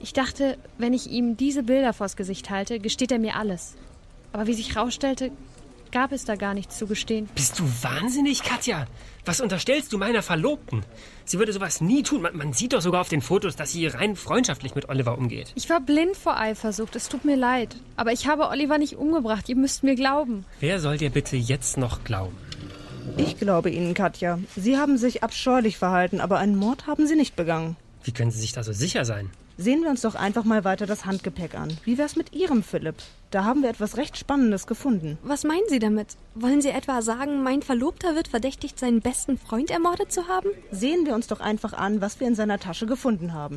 ich 0.00 0.12
dachte, 0.12 0.56
wenn 0.78 0.92
ich 0.92 1.10
ihm 1.10 1.36
diese 1.36 1.64
Bilder 1.64 1.92
vors 1.92 2.16
Gesicht 2.16 2.50
halte, 2.50 2.78
gesteht 2.78 3.10
er 3.10 3.18
mir 3.18 3.34
alles. 3.34 3.74
Aber 4.32 4.46
wie 4.46 4.54
sich 4.54 4.76
herausstellte, 4.76 5.32
gab 5.92 6.12
es 6.12 6.24
da 6.24 6.36
gar 6.36 6.54
nichts 6.54 6.78
zu 6.78 6.86
gestehen. 6.86 7.28
Bist 7.34 7.58
du 7.58 7.64
wahnsinnig, 7.82 8.42
Katja? 8.42 8.86
Was 9.24 9.40
unterstellst 9.40 9.92
du 9.92 9.98
meiner 9.98 10.22
Verlobten? 10.22 10.84
Sie 11.24 11.38
würde 11.38 11.52
sowas 11.52 11.80
nie 11.80 12.02
tun. 12.02 12.22
Man, 12.22 12.36
man, 12.36 12.52
sieht 12.52 12.72
doch 12.72 12.80
sogar 12.80 13.00
auf 13.02 13.08
den 13.08 13.20
Fotos, 13.20 13.56
dass 13.56 13.72
sie 13.72 13.86
rein 13.86 14.16
freundschaftlich 14.16 14.74
mit 14.74 14.88
Oliver 14.88 15.18
umgeht. 15.18 15.52
Ich 15.54 15.68
war 15.68 15.80
blind 15.80 16.16
vor 16.16 16.38
Eifersucht. 16.38 16.96
Es 16.96 17.08
tut 17.08 17.24
mir 17.24 17.36
leid. 17.36 17.76
Aber 17.96 18.12
ich 18.12 18.26
habe 18.26 18.48
Oliver 18.48 18.78
nicht 18.78 18.96
umgebracht. 18.96 19.48
Ihr 19.48 19.56
müsst 19.56 19.82
mir 19.82 19.94
glauben. 19.94 20.44
Wer 20.60 20.80
soll 20.80 20.96
dir 20.96 21.10
bitte 21.10 21.36
jetzt 21.36 21.76
noch 21.76 22.04
glauben? 22.04 22.36
Ich 23.16 23.38
glaube 23.38 23.70
Ihnen, 23.70 23.94
Katja. 23.94 24.38
Sie 24.56 24.76
haben 24.76 24.98
sich 24.98 25.22
abscheulich 25.22 25.76
verhalten, 25.76 26.20
aber 26.20 26.38
einen 26.38 26.56
Mord 26.56 26.86
haben 26.86 27.06
Sie 27.06 27.16
nicht 27.16 27.36
begangen. 27.36 27.76
Wie 28.04 28.12
können 28.12 28.30
Sie 28.30 28.40
sich 28.40 28.52
da 28.52 28.62
so 28.62 28.72
sicher 28.72 29.04
sein? 29.04 29.30
Sehen 29.60 29.82
wir 29.82 29.90
uns 29.90 30.02
doch 30.02 30.14
einfach 30.14 30.44
mal 30.44 30.62
weiter 30.62 30.86
das 30.86 31.04
Handgepäck 31.04 31.56
an. 31.56 31.76
Wie 31.84 31.98
wär's 31.98 32.14
mit 32.14 32.32
Ihrem, 32.32 32.62
Philipp? 32.62 32.94
Da 33.32 33.42
haben 33.42 33.62
wir 33.62 33.70
etwas 33.70 33.96
recht 33.96 34.16
Spannendes 34.16 34.68
gefunden. 34.68 35.18
Was 35.24 35.42
meinen 35.42 35.68
Sie 35.68 35.80
damit? 35.80 36.16
Wollen 36.36 36.62
Sie 36.62 36.68
etwa 36.68 37.02
sagen, 37.02 37.42
mein 37.42 37.62
Verlobter 37.62 38.14
wird 38.14 38.28
verdächtigt, 38.28 38.78
seinen 38.78 39.00
besten 39.00 39.36
Freund 39.36 39.72
ermordet 39.72 40.12
zu 40.12 40.28
haben? 40.28 40.50
Sehen 40.70 41.06
wir 41.06 41.14
uns 41.16 41.26
doch 41.26 41.40
einfach 41.40 41.72
an, 41.72 42.00
was 42.00 42.20
wir 42.20 42.28
in 42.28 42.36
seiner 42.36 42.60
Tasche 42.60 42.86
gefunden 42.86 43.32
haben. 43.32 43.56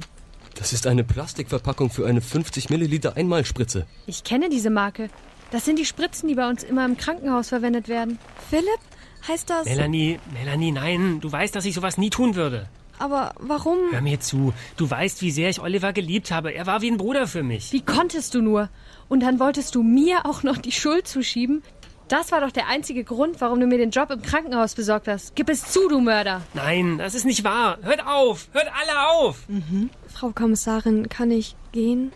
Das 0.56 0.74
ist 0.74 0.88
eine 0.88 1.04
Plastikverpackung 1.04 1.92
für 1.92 2.08
eine 2.08 2.22
50 2.22 2.72
Milliliter 2.72 3.16
Einmalspritze. 3.16 3.86
Ich 4.08 4.24
kenne 4.24 4.50
diese 4.50 4.72
Marke. 4.72 5.12
Das 5.52 5.66
sind 5.66 5.78
die 5.78 5.86
Spritzen, 5.86 6.28
die 6.28 6.36
bei 6.36 6.50
uns 6.50 6.64
immer 6.64 6.84
im 6.84 6.98
Krankenhaus 6.98 7.50
verwendet 7.50 7.88
werden. 7.88 8.18
Philipp? 8.50 8.80
Heißt 9.28 9.52
das. 9.52 9.66
Melanie, 9.66 10.20
Melanie, 10.34 10.72
nein, 10.72 11.20
du 11.22 11.32
weißt, 11.32 11.56
dass 11.56 11.66
ich 11.66 11.76
sowas 11.76 12.00
nie 12.00 12.10
tun 12.10 12.34
würde. 12.34 12.68
Aber 13.02 13.34
warum? 13.40 13.78
Hör 13.92 14.02
mir 14.02 14.20
zu. 14.20 14.54
Du 14.78 14.88
weißt, 14.90 15.24
wie 15.24 15.32
sehr 15.32 15.50
ich 15.50 15.60
Oliver 15.60 15.92
geliebt 15.92 16.30
habe. 16.30 16.54
Er 16.54 16.68
war 16.68 16.82
wie 16.84 16.92
ein 16.92 16.98
Bruder 16.98 17.26
für 17.26 17.42
mich. 17.42 17.74
Wie 17.74 17.82
konntest 17.82 18.36
du 18.36 18.42
nur? 18.42 18.70
Und 19.10 19.22
dann 19.24 19.40
wolltest 19.40 19.74
du 19.74 19.82
mir 19.82 20.28
auch 20.28 20.44
noch 20.44 20.58
die 20.58 20.72
Schuld 20.72 21.08
zuschieben? 21.08 21.64
Das 22.10 22.32
war 22.32 22.42
doch 22.42 22.52
der 22.52 22.68
einzige 22.68 23.04
Grund, 23.04 23.42
warum 23.42 23.60
du 23.60 23.66
mir 23.66 23.80
den 23.80 23.90
Job 23.90 24.12
im 24.12 24.22
Krankenhaus 24.22 24.76
besorgt 24.76 25.08
hast. 25.08 25.36
Gib 25.36 25.50
es 25.50 25.64
zu, 25.64 25.88
du 25.88 26.00
Mörder. 26.00 26.42
Nein, 26.54 27.00
das 27.00 27.16
ist 27.16 27.26
nicht 27.26 27.44
wahr. 27.44 27.80
Hört 27.82 28.06
auf. 28.06 28.50
Hört 28.52 28.68
alle 28.68 29.10
auf. 29.10 29.50
Mhm. 29.50 29.90
Frau 30.08 30.30
Kommissarin, 30.30 31.10
kann 31.10 31.32
ich 31.32 31.56
gehen? 31.72 32.12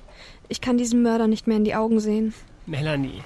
Ich 0.50 0.62
kann 0.62 0.78
diesem 0.78 1.02
Mörder 1.02 1.28
nicht 1.28 1.48
mehr 1.48 1.58
in 1.58 1.64
die 1.64 1.74
Augen 1.74 2.00
sehen. 2.00 2.36
Melanie, 2.68 3.24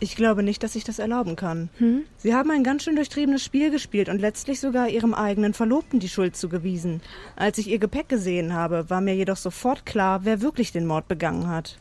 ich 0.00 0.16
glaube 0.16 0.42
nicht, 0.42 0.62
dass 0.62 0.74
ich 0.74 0.84
das 0.84 0.98
erlauben 0.98 1.36
kann. 1.36 1.70
Hm? 1.78 2.02
Sie 2.16 2.34
haben 2.34 2.50
ein 2.50 2.64
ganz 2.64 2.84
schön 2.84 2.96
durchtriebenes 2.96 3.42
Spiel 3.42 3.70
gespielt 3.70 4.08
und 4.08 4.20
letztlich 4.20 4.60
sogar 4.60 4.88
Ihrem 4.88 5.14
eigenen 5.14 5.54
Verlobten 5.54 6.00
die 6.00 6.08
Schuld 6.08 6.36
zugewiesen. 6.36 7.00
Als 7.36 7.58
ich 7.58 7.68
Ihr 7.68 7.78
Gepäck 7.78 8.08
gesehen 8.08 8.54
habe, 8.54 8.88
war 8.90 9.00
mir 9.00 9.14
jedoch 9.14 9.36
sofort 9.36 9.86
klar, 9.86 10.20
wer 10.24 10.40
wirklich 10.40 10.72
den 10.72 10.86
Mord 10.86 11.08
begangen 11.08 11.48
hat. 11.48 11.78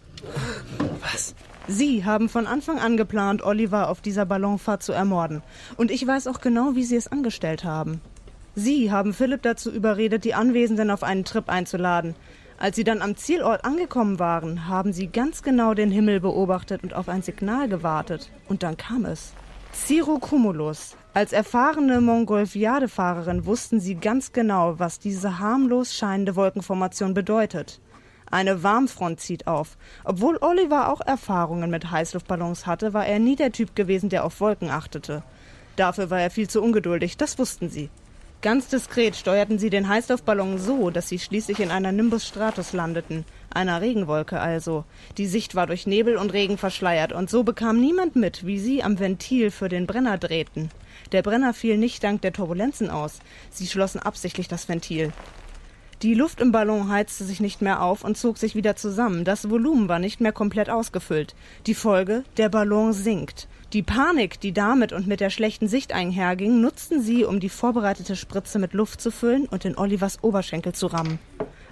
Was? 1.02 1.36
Sie 1.68 2.06
haben 2.06 2.30
von 2.30 2.48
Anfang 2.48 2.80
an 2.80 2.96
geplant, 2.96 3.44
Oliver 3.44 3.90
auf 3.90 4.02
dieser 4.02 4.26
Ballonfahrt 4.26 4.82
zu 4.82 4.94
ermorden. 4.94 5.44
Und 5.76 5.92
ich 5.92 6.06
weiß 6.06 6.28
auch 6.28 6.40
genau, 6.40 6.76
wie 6.76 6.84
Sie 6.84 6.96
es 6.96 7.12
angestellt 7.12 7.66
haben. 7.66 8.00
Sie 8.56 8.90
haben 8.90 9.14
Philipp 9.14 9.44
dazu 9.44 9.72
überredet, 9.72 10.24
die 10.24 10.34
Anwesenden 10.34 10.90
auf 10.90 11.04
einen 11.04 11.26
Trip 11.26 11.48
einzuladen. 11.48 12.16
Als 12.60 12.76
sie 12.76 12.84
dann 12.84 13.04
am 13.04 13.16
Zielort 13.16 13.66
angekommen 13.66 14.18
waren, 14.18 14.68
haben 14.68 14.92
sie 14.92 15.08
ganz 15.08 15.44
genau 15.44 15.76
den 15.76 15.92
Himmel 15.92 16.20
beobachtet 16.20 16.82
und 16.82 16.96
auf 16.96 17.08
ein 17.08 17.22
Signal 17.22 17.70
gewartet. 17.70 18.32
Und 18.50 18.64
dann 18.64 18.78
kam 18.78 19.06
es. 19.06 19.34
Ciro 19.74 20.18
Cumulus. 20.18 20.96
Als 21.14 21.34
erfahrene 21.34 22.02
Mongolfiade-Fahrerin 22.02 23.46
wussten 23.46 23.80
sie 23.80 23.96
ganz 23.96 24.32
genau, 24.32 24.80
was 24.80 24.98
diese 24.98 25.38
harmlos 25.38 25.94
scheinende 25.94 26.36
Wolkenformation 26.36 27.14
bedeutet. 27.14 27.80
Eine 28.30 28.64
Warmfront 28.64 29.20
zieht 29.20 29.46
auf. 29.46 29.78
Obwohl 30.04 30.38
Oliver 30.42 30.92
auch 30.92 31.02
Erfahrungen 31.02 31.70
mit 31.70 31.92
Heißluftballons 31.92 32.66
hatte, 32.66 32.94
war 32.94 33.06
er 33.06 33.20
nie 33.20 33.36
der 33.36 33.52
Typ 33.52 33.76
gewesen, 33.76 34.10
der 34.10 34.26
auf 34.26 34.42
Wolken 34.42 34.72
achtete. 34.72 35.22
Dafür 35.76 36.10
war 36.10 36.20
er 36.20 36.32
viel 36.32 36.50
zu 36.50 36.62
ungeduldig, 36.62 37.18
das 37.18 37.38
wussten 37.38 37.70
sie. 37.70 37.90
Ganz 38.44 38.68
diskret 38.68 39.16
steuerten 39.16 39.58
sie 39.58 39.72
den 39.72 39.88
Heißluftballon 39.90 40.60
so, 40.60 40.92
dass 40.92 41.10
sie 41.10 41.18
schließlich 41.18 41.60
in 41.60 41.72
einer 41.72 41.92
Nimbus 41.92 42.28
Stratus 42.28 42.72
landeten, 42.72 43.26
einer 43.50 43.82
Regenwolke 43.82 44.40
also. 44.40 44.86
Die 45.18 45.26
Sicht 45.26 45.56
war 45.56 45.66
durch 45.66 45.88
Nebel 45.88 46.18
und 46.18 46.32
Regen 46.34 46.60
verschleiert, 46.60 47.14
und 47.14 47.32
so 47.32 47.44
bekam 47.44 47.80
niemand 47.80 48.16
mit, 48.16 48.46
wie 48.46 48.60
sie 48.60 48.84
am 48.84 49.00
Ventil 49.00 49.50
für 49.50 49.70
den 49.70 49.88
Brenner 49.88 50.20
drehten. 50.20 50.70
Der 51.14 51.24
Brenner 51.24 51.56
fiel 51.56 51.80
nicht 51.80 52.04
dank 52.04 52.22
der 52.22 52.32
Turbulenzen 52.32 52.92
aus, 52.92 53.20
sie 53.50 53.66
schlossen 53.66 54.00
absichtlich 54.00 54.48
das 54.48 54.70
Ventil. 54.70 55.14
Die 56.04 56.14
Luft 56.14 56.40
im 56.40 56.52
Ballon 56.52 56.92
heizte 56.92 57.24
sich 57.24 57.40
nicht 57.40 57.64
mehr 57.64 57.82
auf 57.82 58.04
und 58.04 58.20
zog 58.20 58.38
sich 58.38 58.54
wieder 58.54 58.76
zusammen. 58.76 59.26
Das 59.26 59.50
Volumen 59.50 59.90
war 59.90 59.98
nicht 59.98 60.22
mehr 60.22 60.32
komplett 60.32 60.70
ausgefüllt. 60.70 61.34
Die 61.66 61.74
Folge, 61.74 62.24
der 62.38 62.50
Ballon 62.50 62.94
sinkt. 62.94 63.48
Die 63.74 63.84
Panik, 63.84 64.40
die 64.40 64.54
damit 64.54 64.94
und 64.94 65.08
mit 65.08 65.20
der 65.20 65.30
schlechten 65.30 65.68
Sicht 65.68 65.92
einherging, 65.92 66.62
nutzten 66.62 67.02
sie, 67.02 67.26
um 67.26 67.42
die 67.42 67.50
vorbereitete 67.50 68.16
Spritze 68.16 68.60
mit 68.60 68.72
Luft 68.72 69.02
zu 69.02 69.12
füllen 69.12 69.46
und 69.46 69.66
in 69.66 69.78
Olivers 69.78 70.24
Oberschenkel 70.24 70.72
zu 70.72 70.88
rammen. 70.88 71.20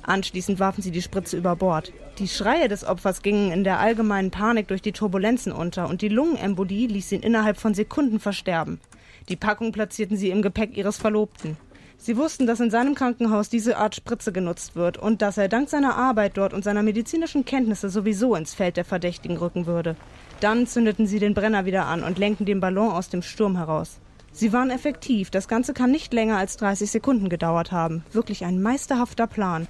Anschließend 0.02 0.60
warfen 0.60 0.82
sie 0.82 0.92
die 0.92 1.02
Spritze 1.02 1.38
über 1.38 1.56
Bord. 1.56 1.94
Die 2.20 2.28
Schreie 2.28 2.68
des 2.68 2.84
Opfers 2.84 3.22
gingen 3.22 3.50
in 3.54 3.64
der 3.64 3.80
allgemeinen 3.80 4.30
Panik 4.30 4.68
durch 4.68 4.82
die 4.82 4.92
Turbulenzen 4.92 5.54
unter 5.54 5.88
und 5.88 6.02
die 6.02 6.10
Lungenembolie 6.10 6.88
ließ 6.88 7.14
ihn 7.14 7.22
innerhalb 7.22 7.58
von 7.58 7.74
Sekunden 7.74 8.20
versterben. 8.20 8.82
Die 9.30 9.38
Packung 9.38 9.72
platzierten 9.72 10.18
sie 10.18 10.32
im 10.32 10.42
Gepäck 10.42 10.76
ihres 10.76 10.98
Verlobten. 10.98 11.56
Sie 11.98 12.18
wussten, 12.18 12.46
dass 12.46 12.60
in 12.60 12.72
seinem 12.72 12.94
Krankenhaus 12.94 13.48
diese 13.48 13.78
Art 13.78 13.96
Spritze 13.96 14.34
genutzt 14.34 14.76
wird 14.76 14.98
und 14.98 15.22
dass 15.22 15.38
er 15.38 15.48
dank 15.48 15.70
seiner 15.70 15.96
Arbeit 15.96 16.36
dort 16.36 16.54
und 16.54 16.66
seiner 16.66 16.84
medizinischen 16.84 17.46
Kenntnisse 17.46 17.90
sowieso 17.90 18.36
ins 18.36 18.54
Feld 18.54 18.76
der 18.76 18.86
Verdächtigen 18.86 19.38
rücken 19.38 19.66
würde. 19.66 19.96
Dann 20.40 20.68
zündeten 20.68 21.08
sie 21.08 21.20
den 21.20 21.34
Brenner 21.34 21.66
wieder 21.66 21.86
an 21.86 22.04
und 22.04 22.18
lenkten 22.18 22.46
den 22.46 22.60
Ballon 22.60 22.92
aus 22.92 23.10
dem 23.10 23.22
Sturm 23.22 23.58
heraus. 23.58 24.00
Sie 24.32 24.52
waren 24.52 24.70
effektiv. 24.70 25.30
Das 25.30 25.48
Ganze 25.48 25.74
kann 25.74 25.92
nicht 25.92 26.14
länger 26.14 26.38
als 26.38 26.58
30 26.58 26.92
Sekunden 26.92 27.30
gedauert 27.30 27.72
haben. 27.72 28.04
Wirklich 28.12 28.44
ein 28.44 28.62
meisterhafter 28.62 29.28
Plan. 29.28 29.68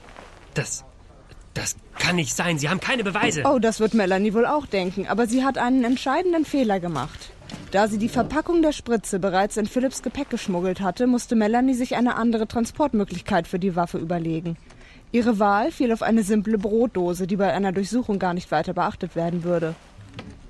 Das. 0.55 0.83
Das 1.53 1.75
kann 1.99 2.15
nicht 2.15 2.35
sein. 2.35 2.57
Sie 2.57 2.67
haben 2.67 2.79
keine 2.79 3.03
Beweise. 3.03 3.43
Oh, 3.45 3.59
das 3.59 3.79
wird 3.79 3.93
Melanie 3.93 4.33
wohl 4.33 4.45
auch 4.45 4.65
denken. 4.65 5.07
Aber 5.07 5.27
sie 5.27 5.45
hat 5.45 5.57
einen 5.57 5.83
entscheidenden 5.83 6.45
Fehler 6.45 6.79
gemacht. 6.79 7.31
Da 7.71 7.87
sie 7.87 7.97
die 7.97 8.09
Verpackung 8.09 8.61
der 8.61 8.71
Spritze 8.71 9.19
bereits 9.19 9.57
in 9.57 9.67
Philips 9.67 10.01
Gepäck 10.01 10.29
geschmuggelt 10.29 10.81
hatte, 10.81 11.07
musste 11.07 11.35
Melanie 11.35 11.75
sich 11.75 11.95
eine 11.95 12.15
andere 12.15 12.47
Transportmöglichkeit 12.47 13.47
für 13.47 13.59
die 13.59 13.75
Waffe 13.75 13.99
überlegen. 13.99 14.57
Ihre 15.11 15.39
Wahl 15.39 15.71
fiel 15.71 15.93
auf 15.93 16.01
eine 16.01 16.23
simple 16.23 16.57
Brotdose, 16.57 17.27
die 17.27 17.35
bei 17.35 17.53
einer 17.53 17.71
Durchsuchung 17.71 18.19
gar 18.19 18.33
nicht 18.33 18.51
weiter 18.51 18.73
beachtet 18.73 19.15
werden 19.15 19.43
würde. 19.43 19.75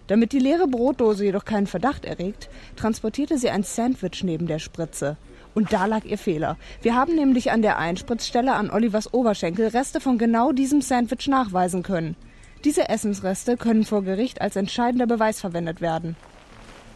Damit 0.08 0.34
die 0.34 0.40
leere 0.40 0.68
Brotdose 0.68 1.26
jedoch 1.26 1.46
keinen 1.46 1.68
Verdacht 1.68 2.06
erregt, 2.06 2.50
transportierte 2.76 3.38
sie 3.38 3.50
ein 3.50 3.64
Sandwich 3.64 4.24
neben 4.24 4.48
der 4.48 4.60
Spritze. 4.60 5.18
Und 5.54 5.74
da 5.74 5.86
lag 5.86 6.06
ihr 6.06 6.18
Fehler. 6.18 6.58
Wir 6.82 6.96
haben 6.96 7.16
nämlich 7.16 7.52
an 7.52 7.62
der 7.62 7.80
Einspritzstelle 7.80 8.54
an 8.54 8.70
Olivers 8.70 9.14
Oberschenkel 9.14 9.68
Reste 9.68 10.02
von 10.02 10.18
genau 10.18 10.52
diesem 10.52 10.82
Sandwich 10.82 11.28
nachweisen 11.28 11.82
können. 11.82 12.16
Diese 12.66 12.90
Essensreste 12.90 13.58
können 13.58 13.86
vor 13.86 14.04
Gericht 14.04 14.42
als 14.42 14.56
entscheidender 14.56 15.08
Beweis 15.08 15.40
verwendet 15.40 15.82
werden. 15.82 16.16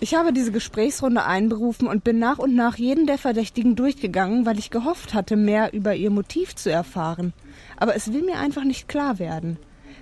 Ich 0.02 0.16
habe 0.16 0.32
diese 0.32 0.52
Gesprächsrunde 0.52 1.26
einberufen 1.26 1.88
und 1.88 2.04
bin 2.04 2.20
nach 2.20 2.40
und 2.40 2.56
nach 2.56 2.78
jeden 2.78 3.06
der 3.06 3.18
Verdächtigen 3.18 3.76
durchgegangen, 3.76 4.46
weil 4.46 4.58
ich 4.58 4.72
gehofft 4.72 5.14
hatte, 5.14 5.36
mehr 5.36 5.74
über 5.74 5.94
ihr 5.94 6.10
Motiv 6.10 6.56
zu 6.56 6.72
erfahren. 6.72 7.34
Aber 7.78 7.96
es 7.96 8.14
will 8.14 8.24
mir 8.24 8.40
einfach 8.40 8.64
nicht 8.64 8.88
klar 8.88 9.20
werden. 9.20 9.58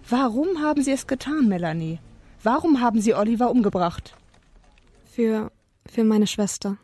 Warum 0.07 0.61
haben 0.61 0.83
Sie 0.83 0.91
es 0.91 1.07
getan, 1.07 1.47
Melanie? 1.47 1.99
Warum 2.43 2.82
haben 2.82 3.02
Sie 3.02 3.15
Oliver 3.15 3.50
umgebracht? 3.50 4.15
Für. 5.12 5.52
für 5.89 6.04
meine 6.04 6.28
Schwester. 6.28 6.78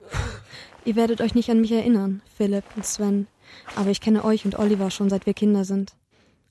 Ihr 0.85 0.95
werdet 0.95 1.21
euch 1.21 1.35
nicht 1.35 1.49
an 1.49 1.61
mich 1.61 1.71
erinnern, 1.71 2.21
Philipp 2.35 2.63
und 2.75 2.85
Sven, 2.85 3.27
aber 3.75 3.91
ich 3.91 4.01
kenne 4.01 4.25
euch 4.25 4.45
und 4.45 4.57
Oliver 4.57 4.89
schon 4.89 5.09
seit 5.09 5.25
wir 5.25 5.33
Kinder 5.33 5.63
sind. 5.63 5.93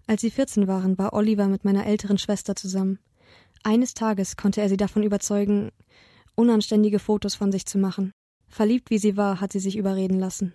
Als 0.07 0.21
sie 0.21 0.31
14 0.31 0.69
waren, 0.69 0.97
war 0.99 1.13
Oliver 1.13 1.49
mit 1.49 1.65
meiner 1.65 1.87
älteren 1.87 2.19
Schwester 2.19 2.55
zusammen. 2.55 2.99
Eines 3.65 3.95
Tages 3.95 4.37
konnte 4.37 4.61
er 4.61 4.69
sie 4.69 4.77
davon 4.77 5.03
überzeugen, 5.03 5.71
unanständige 6.35 6.99
Fotos 6.99 7.35
von 7.35 7.53
sich 7.53 7.67
zu 7.67 7.79
machen. 7.79 8.13
Verliebt 8.49 8.91
wie 8.91 8.99
sie 8.99 9.17
war, 9.17 9.41
hat 9.41 9.53
sie 9.53 9.61
sich 9.61 9.77
überreden 9.77 10.19
lassen. 10.19 10.53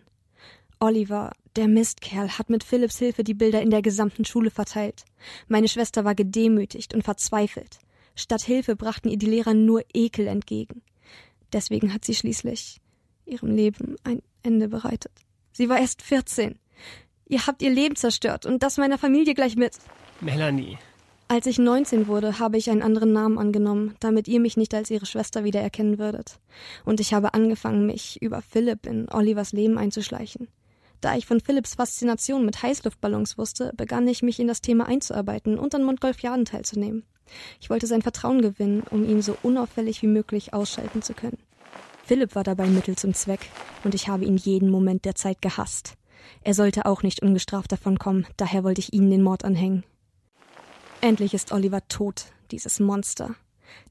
Oliver, 0.80 1.32
der 1.56 1.68
Mistkerl, 1.68 2.38
hat 2.38 2.50
mit 2.50 2.64
Philipps 2.64 3.00
Hilfe 3.00 3.24
die 3.24 3.34
Bilder 3.34 3.62
in 3.62 3.72
der 3.72 3.82
gesamten 3.82 4.26
Schule 4.26 4.52
verteilt. 4.52 5.06
Meine 5.48 5.68
Schwester 5.68 6.06
war 6.06 6.16
gedemütigt 6.16 6.94
und 6.94 7.04
verzweifelt. 7.04 7.80
Statt 8.17 8.41
Hilfe 8.41 8.75
brachten 8.75 9.10
ihr 9.10 9.17
die 9.17 9.27
Lehrer 9.27 9.53
nur 9.53 9.84
Ekel 9.93 10.27
entgegen. 10.27 10.82
Deswegen 11.53 11.93
hat 11.93 12.03
sie 12.03 12.15
schließlich 12.15 12.82
ihrem 13.25 13.56
Leben 13.56 13.95
ein 14.03 14.23
Ende 14.41 14.67
bereitet. 14.67 15.12
Sie 15.51 15.69
war 15.69 15.80
erst 15.80 16.01
14. 16.01 16.58
Ihr 17.27 17.45
habt 17.45 17.62
ihr 17.62 17.69
Leben 17.69 17.95
zerstört 17.95 18.47
und 18.47 18.63
das 18.63 18.77
meiner 18.77 18.97
Familie 18.97 19.36
gleich 19.36 19.56
mit. 19.56 19.77
Melanie. 20.19 20.80
Als 21.27 21.45
ich 21.45 21.60
19 21.60 22.08
wurde, 22.08 22.39
habe 22.39 22.58
ich 22.58 22.71
einen 22.71 22.82
anderen 22.82 23.13
Namen 23.13 23.38
angenommen, 23.38 23.95
damit 23.99 24.27
ihr 24.27 24.39
mich 24.39 24.58
nicht 24.58 24.73
als 24.73 24.89
ihre 24.89 25.06
Schwester 25.06 25.43
wiedererkennen 25.43 25.99
würdet. 25.99 26.39
Und 26.86 26.99
ich 26.99 27.13
habe 27.13 27.36
angefangen, 27.36 27.86
mich 27.86 28.19
über 28.21 28.41
Philipp 28.41 28.88
in 28.88 29.10
Olivers 29.10 29.51
Leben 29.51 29.77
einzuschleichen. 29.77 30.47
Da 31.01 31.15
ich 31.15 31.27
von 31.27 31.39
Philipps 31.39 31.75
Faszination 31.75 32.45
mit 32.45 32.63
Heißluftballons 32.63 33.38
wusste, 33.38 33.73
begann 33.77 34.08
ich 34.08 34.23
mich 34.23 34.39
in 34.39 34.47
das 34.47 34.62
Thema 34.62 34.88
einzuarbeiten 34.88 35.60
und 35.60 35.75
an 35.75 35.84
Montgolfiaden 35.84 36.45
teilzunehmen. 36.45 37.03
Ich 37.60 37.70
wollte 37.70 37.88
sein 37.88 38.02
Vertrauen 38.02 38.42
gewinnen, 38.42 38.84
um 38.90 39.04
ihn 39.04 39.22
so 39.22 39.38
unauffällig 39.44 40.02
wie 40.02 40.08
möglich 40.08 40.54
ausschalten 40.54 41.02
zu 41.02 41.13
können. 41.13 41.38
Philipp 42.04 42.36
war 42.36 42.44
dabei 42.44 42.68
Mittel 42.68 42.96
zum 42.96 43.13
Zweck, 43.13 43.50
und 43.84 43.94
ich 43.94 44.08
habe 44.08 44.26
ihn 44.26 44.38
jeden 44.38 44.70
Moment 44.70 45.06
der 45.06 45.16
Zeit 45.16 45.42
gehasst. 45.42 45.96
Er 46.44 46.54
sollte 46.54 46.86
auch 46.86 47.04
nicht 47.04 47.22
ungestraft 47.22 47.72
davonkommen, 47.72 48.26
daher 48.38 48.63
wollte 48.63 48.80
ich 48.80 48.94
ihnen 48.94 49.10
den 49.10 49.24
Mord 49.24 49.44
anhängen. 49.44 49.84
Endlich 51.02 51.34
ist 51.34 51.52
Oliver 51.52 51.88
tot, 51.88 52.26
dieses 52.52 52.80
Monster. 52.80 53.36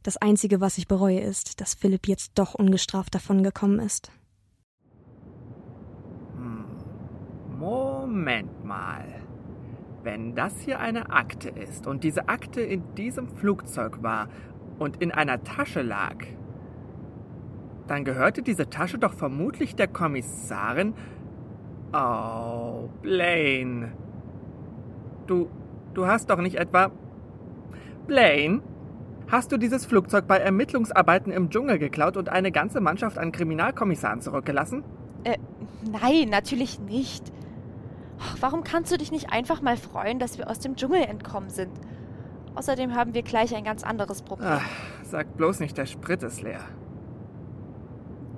Das 0.03 0.17
Einzige, 0.17 0.61
was 0.61 0.79
ich 0.79 0.89
bereue, 0.89 1.21
ist, 1.21 1.61
dass 1.61 1.75
Philipp 1.75 2.09
jetzt 2.09 2.33
doch 2.35 2.55
ungestraft 2.55 3.15
davongekommen 3.15 3.79
ist. 3.81 4.11
Hm. 6.35 6.65
Moment 7.59 8.65
mal. 8.65 9.16
Wenn 10.07 10.37
das 10.37 10.61
hier 10.61 10.79
eine 10.79 11.11
Akte 11.11 11.49
ist 11.49 11.89
und 11.89 12.05
diese 12.05 12.29
Akte 12.29 12.61
in 12.61 12.95
diesem 12.95 13.27
Flugzeug 13.27 14.05
war 14.05 14.29
und 14.79 15.03
in 15.03 15.11
einer 15.11 15.43
Tasche 15.43 15.83
lag, 15.83 16.15
dann 17.89 18.05
gehörte 18.05 18.43
diese 18.43 18.71
Tasche 18.71 18.99
doch 18.99 19.15
vermutlich 19.15 19.75
der 19.75 19.89
Kommissarin. 19.89 20.95
Oh, 21.93 22.89
Blaine. 23.03 23.95
Du, 25.27 25.51
du 25.95 26.07
hast 26.07 26.31
doch 26.31 26.41
nicht 26.41 26.55
etwa. 26.55 26.93
Blaine? 28.07 28.63
Hast 29.27 29.51
du 29.51 29.57
dieses 29.57 29.87
Flugzeug 29.87 30.29
bei 30.29 30.37
Ermittlungsarbeiten 30.37 31.33
im 31.33 31.51
Dschungel 31.51 31.81
geklaut 31.81 32.17
und 32.17 32.29
eine 32.29 32.53
ganze 32.53 32.81
Mannschaft 32.81 33.19
an 33.19 33.33
Kriminalkommissaren 33.33 34.21
zurückgelassen? 34.21 34.85
Äh, 35.25 35.39
nein, 36.01 36.29
natürlich 36.29 36.79
nicht. 36.79 37.33
Warum 38.41 38.65
kannst 38.65 38.93
du 38.93 38.99
dich 38.99 39.11
nicht 39.13 39.33
einfach 39.33 39.61
mal 39.63 39.77
freuen, 39.77 40.19
dass 40.19 40.39
wir 40.39 40.51
aus 40.51 40.59
dem 40.59 40.77
Dschungel 40.77 41.03
entkommen 41.03 41.51
sind? 41.51 41.73
Außerdem 42.55 42.95
haben 42.95 43.13
wir 43.15 43.23
gleich 43.23 43.55
ein 43.55 43.65
ganz 43.65 43.83
anderes 43.83 44.23
Problem. 44.23 44.49
Ach, 44.53 44.67
sag 45.03 45.37
bloß 45.37 45.61
nicht, 45.61 45.77
der 45.77 45.87
Sprit 45.87 46.23
ist 46.23 46.43
leer. 46.43 46.61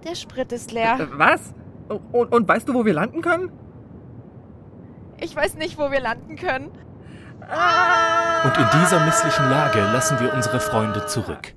Der 0.04 0.14
Sprit 0.14 0.52
ist 0.52 0.72
leer. 0.72 0.98
Äh, 0.98 1.06
was? 1.12 1.54
Und, 1.88 2.32
und 2.32 2.48
weißt 2.48 2.68
du, 2.68 2.74
wo 2.74 2.84
wir 2.84 2.94
landen 2.94 3.22
können? 3.22 3.52
Ich 5.20 5.34
weiß 5.34 5.54
nicht, 5.56 5.78
wo 5.78 5.90
wir 5.90 6.00
landen 6.00 6.36
können. 6.36 6.70
Und 8.44 8.58
in 8.58 8.66
dieser 8.80 9.04
misslichen 9.04 9.48
Lage 9.48 9.80
lassen 9.80 10.20
wir 10.20 10.34
unsere 10.34 10.60
Freunde 10.60 11.06
zurück. 11.06 11.54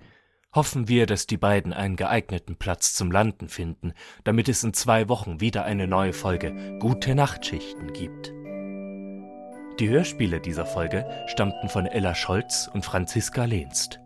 Hoffen 0.54 0.90
wir, 0.90 1.06
dass 1.06 1.28
die 1.28 1.38
beiden 1.38 1.72
einen 1.72 1.96
geeigneten 1.96 2.58
Platz 2.58 2.94
zum 2.94 3.10
Landen 3.10 3.48
finden, 3.48 3.94
damit 4.26 4.50
es 4.50 4.66
in 4.66 4.74
zwei 4.74 5.08
Wochen 5.08 5.40
wieder 5.40 5.64
eine 5.64 5.88
neue 5.88 6.12
Folge 6.12 6.78
Gute 6.80 7.16
Nachtschichten 7.16 7.94
gibt. 7.94 8.34
Die 9.80 9.88
Hörspiele 9.88 10.42
dieser 10.42 10.66
Folge 10.66 11.10
stammten 11.28 11.70
von 11.70 11.86
Ella 11.86 12.16
Scholz 12.16 12.70
und 12.74 12.84
Franziska 12.84 13.46
Lehnst. 13.46 14.01